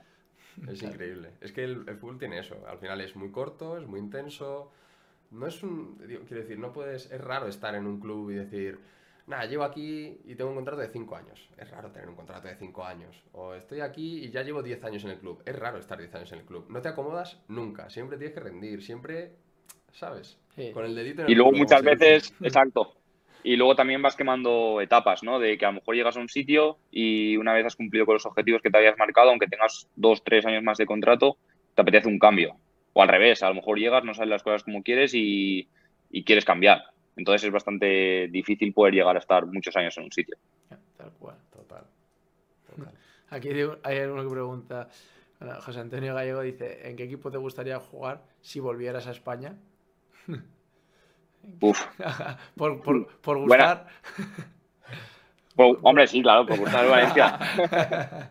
[0.69, 1.31] Es increíble.
[1.41, 2.55] Es que el, el, fútbol tiene eso.
[2.67, 4.71] Al final es muy corto, es muy intenso.
[5.31, 5.97] No es un.
[5.97, 7.11] Quiero decir, no puedes.
[7.11, 8.79] Es raro estar en un club y decir
[9.27, 11.49] nada, llevo aquí y tengo un contrato de 5 años.
[11.57, 13.23] Es raro tener un contrato de 5 años.
[13.33, 15.41] O estoy aquí y ya llevo 10 años en el club.
[15.45, 16.65] Es raro estar 10 años en el club.
[16.69, 17.89] No te acomodas nunca.
[17.89, 18.83] Siempre tienes que rendir.
[18.83, 19.31] Siempre,
[19.91, 20.37] ¿sabes?
[20.73, 22.95] Con el dedito en el Y luego muchas veces, exacto.
[23.45, 25.37] Y luego también vas quemando etapas, ¿no?
[25.37, 28.15] De que a lo mejor llegas a un sitio y una vez has cumplido con
[28.15, 31.37] los objetivos que te habías marcado, aunque tengas 2, 3 años más de contrato,
[31.75, 32.57] te apetece un cambio.
[32.93, 35.69] O al revés, a lo mejor llegas, no salen las cosas como quieres y,
[36.25, 36.85] quieres cambiar.
[37.17, 40.35] Entonces es bastante difícil poder llegar a estar muchos años en un sitio.
[40.97, 41.83] Tal cual, total.
[43.29, 43.49] Aquí
[43.83, 44.89] hay alguno que pregunta,
[45.61, 49.55] José Antonio Gallego dice, ¿en qué equipo te gustaría jugar si volvieras a España?
[51.59, 51.85] Uf.
[52.55, 53.87] por, por, por, gustar.
[55.55, 57.39] hombre, sí, claro, por gustar Valencia.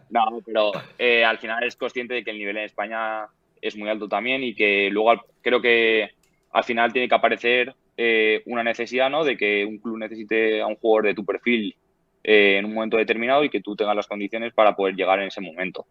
[0.10, 3.26] no, pero eh, al final es consciente de que el nivel en España
[3.60, 6.10] es muy alto también y que luego creo que
[6.52, 9.24] al final tiene que aparecer eh, una necesidad, ¿no?
[9.24, 11.74] De que un club necesite a un jugador de tu perfil
[12.22, 15.28] eh, en un momento determinado y que tú tengas las condiciones para poder llegar en
[15.28, 15.86] ese momento.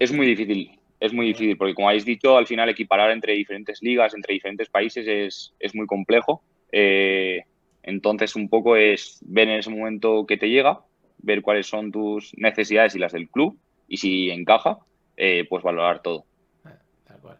[0.00, 3.82] Es muy difícil, es muy difícil, porque como habéis dicho, al final equiparar entre diferentes
[3.82, 6.42] ligas, entre diferentes países es, es muy complejo.
[7.82, 10.80] entonces, un poco es ver en ese momento que te llega,
[11.18, 14.78] ver cuáles son tus necesidades y las del club, y si encaja,
[15.48, 16.26] pues valorar todo.
[17.06, 17.38] Tal cual.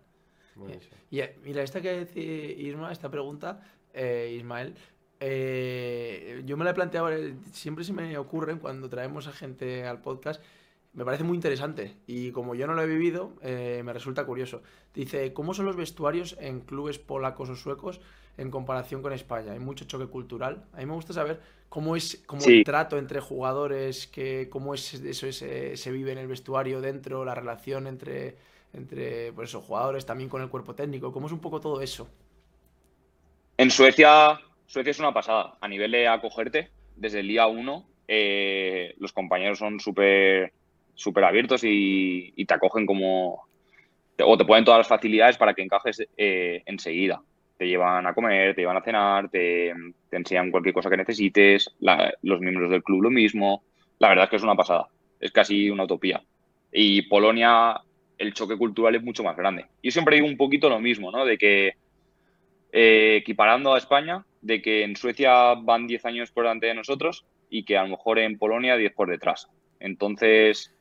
[1.11, 3.61] Y eh, mira, esta que dice Isma, esta pregunta,
[3.93, 4.75] eh, Ismael,
[5.19, 7.09] eh, yo me la he planteado,
[7.53, 10.43] siempre se me ocurren cuando traemos a gente al podcast,
[10.93, 14.63] me parece muy interesante y como yo no lo he vivido, me resulta curioso.
[14.95, 18.01] Dice, ¿cómo son los vestuarios en clubes polacos o suecos
[18.37, 19.53] en comparación con España?
[19.53, 20.65] Hay mucho choque cultural.
[20.73, 24.95] A mí me gusta saber cómo es cómo el trato entre jugadores, que, cómo es
[24.95, 28.37] eso se vive en el vestuario dentro, la relación entre
[28.73, 31.13] entre pues, esos jugadores, también con el cuerpo técnico?
[31.13, 32.09] ¿Cómo es un poco todo eso?
[33.57, 35.59] En Suecia, Suecia es una pasada.
[35.61, 40.53] A nivel de acogerte, desde el día uno, eh, los compañeros son súper
[40.95, 43.43] súper abiertos y, te acogen como...
[44.25, 47.23] o te ponen todas las facilidades para que encajes eh, enseguida.
[47.57, 49.73] Te llevan a comer, te llevan a cenar, te,
[50.11, 51.75] enseñan cualquier cosa que necesites,
[52.23, 53.63] los miembros del club lo mismo.
[53.99, 54.89] La verdad es que es una pasada.
[55.21, 56.23] Es casi una utopía.
[56.73, 57.81] Y Polonia
[58.21, 59.65] el choque cultural es mucho más grande.
[59.83, 61.25] Yo siempre digo un poquito lo mismo, ¿no?
[61.25, 61.73] De que
[62.71, 67.25] eh, equiparando a España, de que en Suecia van 10 años por delante de nosotros
[67.49, 69.49] y que a lo mejor en Polonia 10 por detrás.
[69.81, 70.77] Entonces,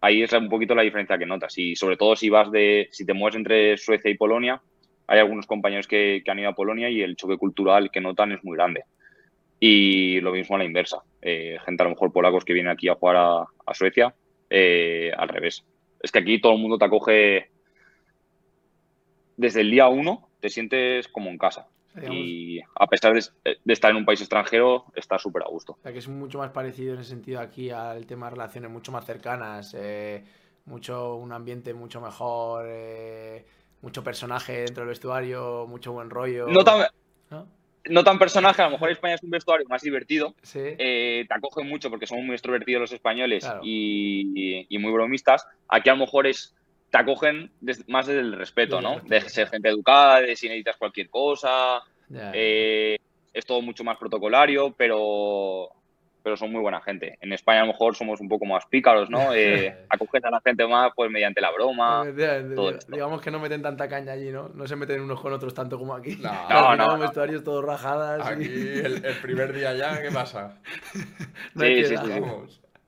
[0.00, 1.56] ahí es un poquito la diferencia que notas.
[1.58, 4.60] Y sobre todo si vas de, si te mueves entre Suecia y Polonia,
[5.06, 8.44] hay algunos compañeros que, han ido a Polonia y el choque cultural que notan es
[8.44, 8.84] muy grande.
[9.58, 11.02] Y lo mismo a la inversa.
[11.22, 14.14] Eh, gente a lo mejor polacos que vienen aquí a jugar a, Suecia,
[14.50, 15.64] eh, al revés.
[16.00, 17.50] Es que aquí todo el mundo te acoge
[19.36, 21.68] desde el día uno, te sientes como en casa.
[22.10, 23.22] Y a pesar de,
[23.66, 25.72] estar en un país extranjero, está súper a gusto.
[25.72, 28.70] O sea, que es mucho más parecido en ese sentido aquí al tema de relaciones
[28.70, 30.24] mucho más cercanas, eh,
[30.66, 33.44] mucho un ambiente mucho mejor, eh,
[33.82, 36.46] mucho personaje dentro del vestuario, mucho buen rollo.
[36.48, 36.86] No tan,
[37.88, 38.04] ¿No?
[38.04, 40.34] tan personaje, a lo mejor España es un vestuario más divertido.
[40.54, 45.46] Eh, te acogen mucho porque somos muy extrovertidos los españoles y, muy bromistas.
[45.68, 46.54] Aquí a lo mejor es
[46.90, 47.50] te acogen
[47.86, 49.00] más desde el respeto, ¿no?
[49.00, 51.82] De ser gente educada, de si necesitas cualquier cosa.
[52.32, 52.98] Eh,
[53.32, 55.68] es todo mucho más protocolario, pero,
[56.22, 57.18] pero son muy buena gente.
[57.20, 59.18] En España a lo mejor somos un poco más pícaros, ¿no?
[59.34, 62.04] Eh, acogen a la gente más pues mediante la broma.
[62.88, 64.48] digamos que no meten tanta caña allí, ¿no?
[64.48, 66.16] No se meten unos con otros tanto como aquí.
[66.16, 66.30] No,
[66.76, 68.26] no, no, vestuarios todos rajadas.
[68.26, 70.58] Aquí el, primer día ya, ¿qué pasa?
[71.58, 72.22] sí, sí, sí,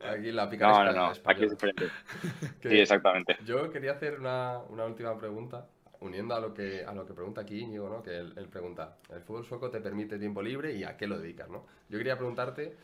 [0.01, 1.89] Aquí la picaresca No, no, no, aquí es diferente.
[2.63, 3.37] sí, exactamente.
[3.45, 5.67] Yo quería hacer una, una, última pregunta,
[6.01, 8.03] uniendo a lo que, a lo que pregunta aquí Íñigo, ¿no?
[8.03, 11.51] Que él, pregunta, ¿el fútbol sueco te permite tiempo libre y a qué lo dedicas,
[11.51, 11.67] no?
[11.89, 12.75] Yo quería preguntarte,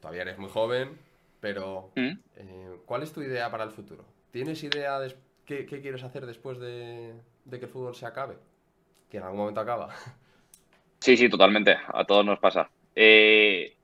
[0.00, 0.98] todavía eres muy joven,
[1.40, 2.18] pero ¿Mm?
[2.36, 4.04] eh, ¿cuál es tu idea para el futuro?
[4.30, 5.16] ¿Tienes idea de
[5.46, 7.14] qué, qué quieres hacer después de,
[7.44, 8.36] de, que el fútbol se acabe?
[9.10, 9.88] Que en algún momento acaba.
[10.98, 11.76] Sí, sí, totalmente.
[11.88, 12.70] A todos nos pasa.
[12.96, 13.76] Eh,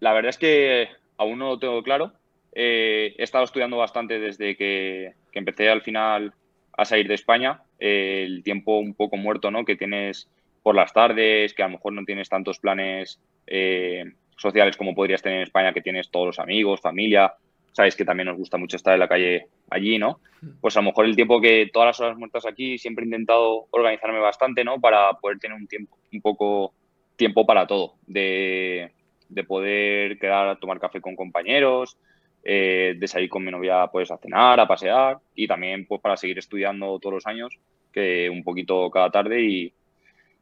[0.00, 2.12] la verdad es que aún no lo tengo claro.
[2.52, 6.32] Eh, he estado estudiando bastante desde que, empecé al final
[6.76, 7.62] a salir de España.
[7.78, 9.64] Eh, el tiempo un poco muerto ¿no?
[9.64, 10.28] que tienes
[10.62, 14.04] por las tardes, que a lo mejor no tienes tantos planes eh,
[14.36, 17.32] sociales como podrías tener en España, que tienes todos los amigos, familia.
[17.72, 20.20] Sabes que también nos gusta mucho estar en la calle allí, ¿no?
[20.60, 23.66] Pues a lo mejor el tiempo que todas las horas muertas aquí, siempre he intentado
[23.70, 24.80] organizarme bastante, ¿no?
[24.80, 26.74] Para poder tener un tiempo, un poco
[27.16, 28.90] tiempo para todo, de,
[29.28, 31.96] de poder quedar a tomar café con compañeros,
[32.42, 36.16] eh, de salir con mi novia pues a cenar, a pasear y también pues para
[36.16, 37.58] seguir estudiando todos los años,
[37.92, 39.72] que un poquito cada tarde y,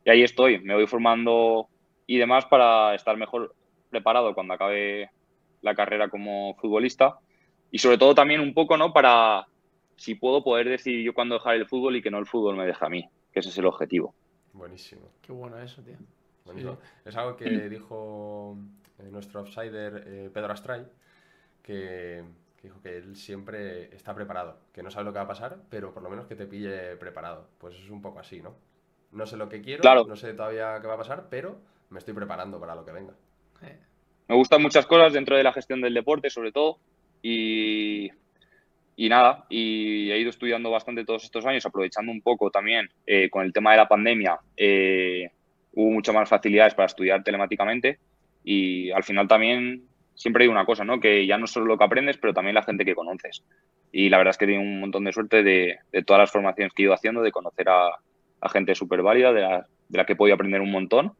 [0.06, 1.68] ahí estoy, me voy formando
[2.06, 3.54] y demás para estar mejor
[3.90, 5.10] preparado cuando acabe
[5.60, 7.18] la carrera como futbolista
[7.70, 8.92] y sobre todo también un poco, ¿no?
[8.92, 9.46] Para
[9.96, 12.64] si puedo poder decir yo cuándo dejar el fútbol y que no el fútbol me
[12.64, 14.14] deja a mí, que ese es el objetivo.
[14.54, 15.10] Buenísimo.
[15.20, 15.96] Qué bueno eso, tío.
[17.04, 18.56] Es algo que dijo
[18.98, 20.86] eh, nuestro outsider eh, Pedro Astray,
[21.68, 22.24] que,
[22.62, 25.92] dijo que él siempre está preparado, que no sabe lo que va a pasar, pero
[25.92, 27.46] por lo menos que te pille preparado.
[27.58, 28.56] Pues es un poco así, ¿no?
[29.12, 31.58] No sé lo que quiero, no sé todavía qué va a pasar, pero
[31.90, 33.12] me estoy preparando para lo que venga.
[34.28, 36.78] Me gustan muchas cosas dentro de la gestión del deporte, sobre todo,
[37.22, 38.10] y,
[38.96, 43.30] y nada, y he ido estudiando bastante todos estos años, aprovechando un poco también eh,
[43.30, 45.30] con el tema de la pandemia, eh,
[45.72, 47.98] hubo muchas más facilidades para estudiar telemáticamente
[48.44, 49.88] y al final también
[50.18, 50.98] siempre hay una cosa, ¿no?
[50.98, 53.44] Que ya no solo lo que aprendes, pero también la gente que conoces.
[53.92, 56.82] Y la verdad es que tengo un montón de suerte de, todas las formaciones que
[56.82, 57.92] he ido haciendo, de conocer a,
[58.50, 61.12] gente súper válida, de la, de la que he podido aprender un montón.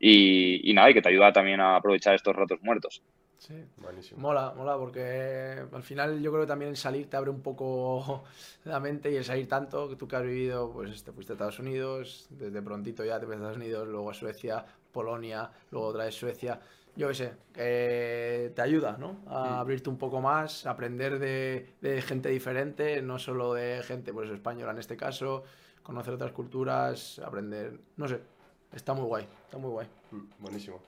[0.00, 3.02] Y, nada, y que te ayuda también a aprovechar estos ratos muertos.
[3.36, 4.20] Sí, buenísimo.
[4.20, 8.24] Mola, mola, porque al final yo creo que también el salir te abre un poco
[8.64, 11.34] la mente y el salir tanto, que tú que has vivido, pues te fuiste a
[11.34, 15.88] Estados Unidos, desde prontito ya te fuiste a Estados Unidos, luego a Suecia, Polonia, luego
[15.88, 16.58] otra vez Suecia
[16.96, 17.32] yo qué sé,
[18.54, 19.20] te ayuda, ¿no?
[19.26, 24.72] A abrirte un poco más, aprender de, gente diferente, no solo de gente, pues española
[24.72, 25.44] en este caso,
[25.82, 28.20] conocer otras culturas, aprender, no sé,
[28.72, 29.88] está muy guay, está muy guay.
[30.10, 30.80] Mm, buenísimo.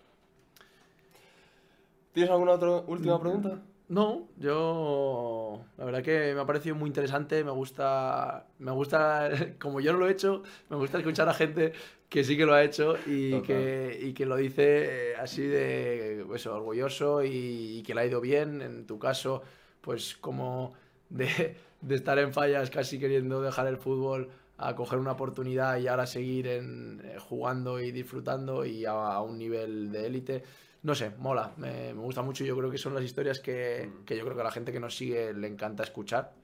[2.12, 3.62] ¿Tienes alguna otra última pregunta?
[3.88, 9.28] No, yo la verdad que me ha parecido muy interesante, me gusta, me gusta,
[9.61, 11.72] como yo no lo he hecho, me gusta escuchar a gente
[12.12, 16.46] que sí que lo ha hecho y, que, que, lo dice eh, así de pues,
[16.46, 18.60] orgulloso y, que le ha ido bien.
[18.60, 19.42] En tu caso,
[19.80, 20.74] pues como
[21.08, 21.56] de,
[21.88, 26.48] estar en fallas casi queriendo dejar el fútbol a coger una oportunidad y ahora seguir
[26.48, 30.42] en, eh, jugando y disfrutando y a, un nivel de élite.
[30.82, 34.04] No sé, mola, me, gusta mucho y yo creo que son las historias que, mm.
[34.04, 36.41] que yo creo que a la gente que nos sigue le encanta escuchar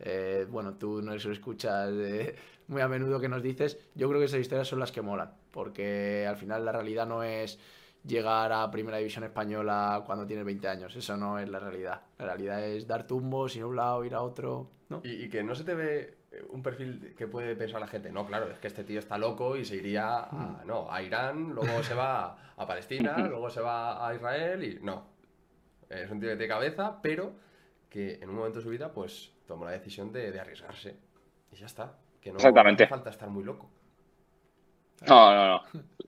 [0.00, 2.36] eh, bueno, tú no eso escuchas eh,
[2.68, 5.32] muy a menudo que nos dices, yo creo que esas historias son las que molan,
[5.50, 7.58] porque al final la realidad no es
[8.04, 12.02] llegar a Primera División Española cuando tienes 20 años, eso no es la realidad.
[12.18, 14.70] La realidad es dar tumbos, ir a un lado, ir a otro.
[14.88, 15.00] ¿no?
[15.02, 18.26] Y, que no se te ve eh, un perfil que puede pensar la gente, no,
[18.26, 20.66] claro, es que este tío está loco y se iría a, mm.
[20.66, 25.16] no, a Irán, luego se va a Palestina, luego se va a Israel y no.
[25.88, 27.34] Es un tío de cabeza, pero
[27.88, 30.96] que en un momento de su vida, pues tomó la decisión de, de arriesgarse.
[31.52, 31.96] Y ya está.
[32.20, 32.82] Que no, Exactamente.
[32.82, 33.70] no hace falta estar muy loco.
[35.06, 35.62] No, no, no.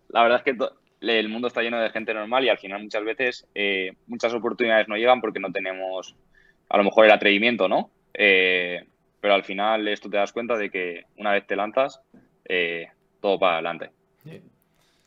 [0.08, 0.58] La verdad es que
[1.00, 4.88] el mundo está lleno de gente normal y al final muchas veces eh, muchas oportunidades
[4.88, 6.16] no llegan porque no tenemos
[6.68, 7.90] a lo mejor el atrevimiento, ¿no?
[8.14, 8.86] Eh,
[9.20, 12.00] pero al final esto te das cuenta de que una vez te lanzas,
[12.44, 12.88] eh,
[13.20, 13.90] todo para adelante.
[14.22, 14.42] Sí.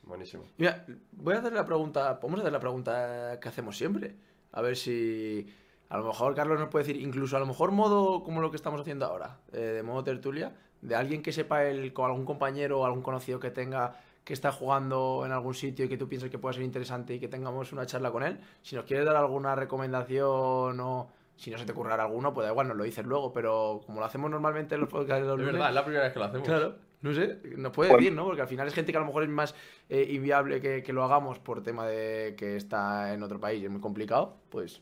[0.03, 0.43] Buenísimo.
[0.57, 4.15] Mira, voy a hacer la pregunta, podemos hacer la pregunta que hacemos siempre.
[4.51, 5.47] A ver si
[5.91, 8.55] a lo mejor Carlos nos puede decir, incluso a lo mejor modo como lo que
[8.55, 12.79] estamos haciendo ahora, eh, de modo tertulia, de alguien que sepa el, con algún compañero
[12.79, 16.29] o algún conocido que tenga que está jugando en algún sitio y que tú pienses
[16.31, 18.39] que pueda ser interesante y que tengamos una charla con él.
[18.61, 22.51] Si nos quieres dar alguna recomendación o si no se te ocurrirá alguno, pues da
[22.51, 25.33] igual, nos lo dices luego, pero como lo hacemos normalmente en los podcasts de los
[25.33, 26.47] Es lunes, verdad, es la primera vez que lo hacemos.
[26.47, 28.25] Claro, no sé, nos puede Pues- decir, ¿no?
[28.25, 29.55] Porque al final es gente que a lo mejor es más
[29.89, 33.65] eh, inviable que, que lo hagamos por tema de que está en otro país y
[33.65, 34.81] es muy complicado, pues.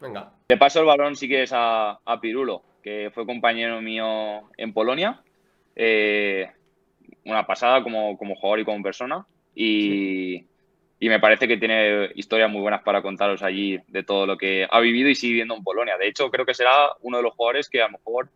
[0.00, 0.32] Venga.
[0.48, 5.22] Le paso el balón si quieres a, a Pirulo, que fue compañero mío en Polonia.
[5.76, 6.50] Eh,
[7.24, 9.26] una pasada como, como jugador y como persona.
[9.54, 10.44] Y,
[11.00, 14.66] y me parece que tiene historias muy buenas para contaros allí de todo lo que
[14.70, 15.96] ha vivido y sigue viviendo en Polonia.
[15.98, 16.70] De hecho, creo que será
[17.02, 18.30] uno de los jugadores que a lo mejor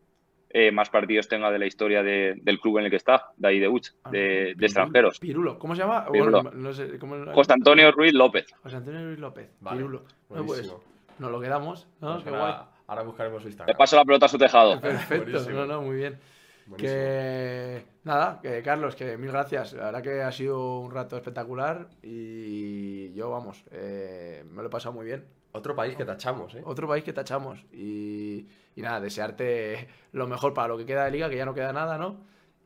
[0.51, 3.49] eh, más partidos tenga de la historia de- del club en el que está, de
[3.49, 5.19] ahí de Uch, Ah, de, extranjeros.
[5.19, 6.05] Pirulo, ¿cómo se llama?
[6.13, 6.43] Pirulo.
[6.43, 8.47] Bueno, no sé, ¿cómo José Antonio Ruiz López.
[8.63, 10.05] José Antonio Luis López, Vale, Pirulo.
[10.29, 10.71] No, pues.
[11.19, 12.13] Nos lo quedamos, ¿no?
[12.15, 12.67] Pues Qué ahora, guay.
[12.87, 13.77] ahora buscaremos su Le Instagram.
[13.77, 14.81] paso la pelota a su tejado.
[14.81, 15.59] Perfecto, Buenísimo.
[15.61, 16.19] no, no, muy bien.
[16.67, 16.93] Buenísimo.
[16.95, 19.73] Que nada, que Carlos, que mil gracias.
[19.73, 24.71] La verdad que ha sido un rato espectacular y yo, vamos, eh, me lo he
[24.71, 25.25] pasado muy bien.
[25.55, 26.63] Otro país que tachamos, ¿eh?
[26.65, 27.65] Otro país que tachamos.
[27.73, 31.53] Y, y nada, desearte lo mejor para lo que queda de liga, que ya no
[31.53, 32.25] queda nada, ¿no?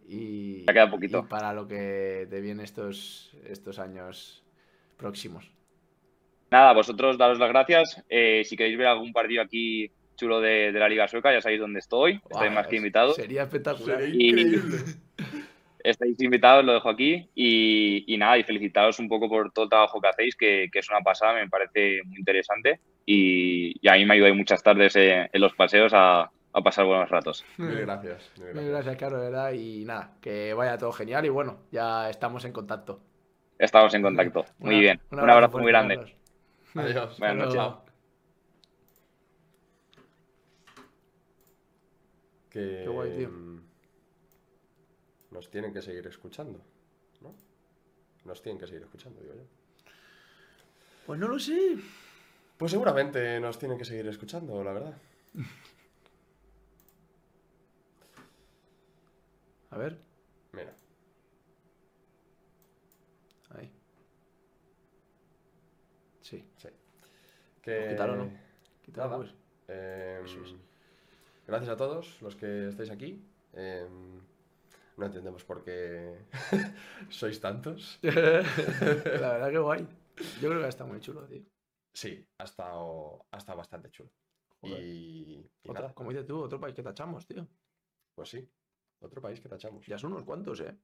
[0.08, 1.18] Y, Ya queda poquito.
[1.18, 4.44] y para lo que te viene estos, estos años
[4.96, 5.50] próximos.
[6.50, 8.04] Nada, vosotros daros las gracias.
[8.08, 11.60] Eh, si queréis ver algún partido aquí chulo de, de la Liga Sueca, ya sabéis
[11.60, 12.12] dónde estoy.
[12.14, 13.16] Estáis Buah, más que invitados.
[13.16, 14.00] Sería espectacular.
[14.00, 14.76] Sería Y- increíble.
[15.84, 17.28] Estáis invitados, lo dejo aquí.
[17.34, 20.80] Y, y nada, y felicitaros un poco por todo el trabajo que hacéis, que, que
[20.80, 22.80] es una pasada, me parece muy interesante.
[23.04, 26.22] Y, y a mí me ayudáis muchas tardes eh, en los paseos a,
[26.52, 27.44] a pasar buenos ratos.
[27.58, 28.32] Mil gracias.
[28.38, 28.68] Mil gracias.
[28.70, 29.52] gracias, Carlos, de verdad.
[29.52, 31.24] Y nada, que vaya todo genial.
[31.24, 33.00] Y bueno, ya estamos en contacto.
[33.58, 34.44] Estamos en contacto.
[34.58, 35.00] Muy Una- bien.
[35.12, 36.16] Un abrazo muy grande.
[36.76, 37.18] Adiós.
[37.18, 37.54] Buenas noches.
[37.54, 37.84] Chao.
[42.50, 43.28] Que Qué guay, tío.
[43.30, 43.60] mm,
[45.32, 46.60] nos tienen que seguir escuchando,
[47.20, 47.34] ¿no?
[48.24, 49.42] Nos tienen que seguir escuchando, digo yo.
[51.06, 51.76] Pues no lo sé.
[52.56, 54.96] Pues seguramente nos tienen que seguir escuchando, la verdad.
[59.70, 59.98] A ver,
[60.52, 60.72] Mira,
[63.50, 63.70] ahí.
[66.26, 66.68] Sí, sí.
[67.62, 67.94] Que...
[67.98, 68.30] ¿no?
[68.82, 69.16] quítalo, Nada.
[69.16, 69.34] pues.
[69.68, 70.54] Eh, Eso es.
[71.46, 73.22] Gracias a todos los que estáis aquí.
[73.52, 73.86] Eh,
[74.96, 76.18] no entendemos por qué
[77.10, 77.98] sois tantos.
[78.02, 79.86] La verdad que guay.
[80.40, 81.42] Yo creo que está muy chulo, tío.
[81.94, 84.10] Sí, ha estado, ha estado bastante chulo.
[84.60, 84.82] Joder.
[84.82, 87.46] Y, y Otra- nada, como dices tú, otro país que tachamos, tío.
[88.16, 88.50] pues sí,
[89.00, 89.86] otro país que tachamos.
[89.86, 90.76] Ya son unos cuantos, ¿eh?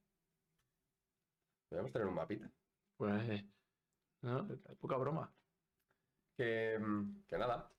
[1.69, 2.51] Podríamos tener un mapita.
[2.97, 3.47] Pues, eh,
[4.23, 4.49] no,
[4.81, 5.33] poca broma.
[6.37, 6.79] Que,
[7.29, 7.71] que nada,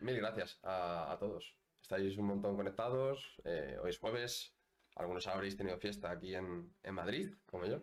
[0.00, 1.56] mil gracias a, a todos.
[1.80, 3.40] Estáis un montón conectados.
[3.44, 4.54] eh, hoy es jueves.
[4.94, 7.82] Algunos habréis tenido fiesta aquí en, en Madrid, como yo.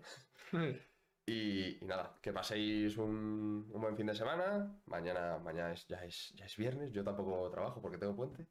[1.25, 4.81] Y, y nada, que paséis un, un buen fin de semana.
[4.87, 6.91] Mañana, mañana es, ya, es, ya es viernes.
[6.91, 8.47] Yo tampoco trabajo porque tengo puente.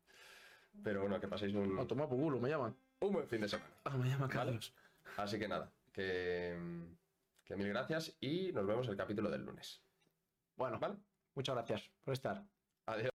[0.84, 2.76] Pero bueno, que paséis un, me llaman.
[3.00, 3.68] un buen fin de semana.
[3.84, 4.32] Ah, me llama Vale.
[4.32, 4.72] Carlos.
[5.16, 6.56] Así que nada, que,
[7.48, 9.82] que mil gracias y nos vemos el capítulo del lunes.
[10.54, 10.96] Bueno, ¿Vale?
[11.34, 12.44] muchas gracias por estar.
[12.86, 13.06] Adiós.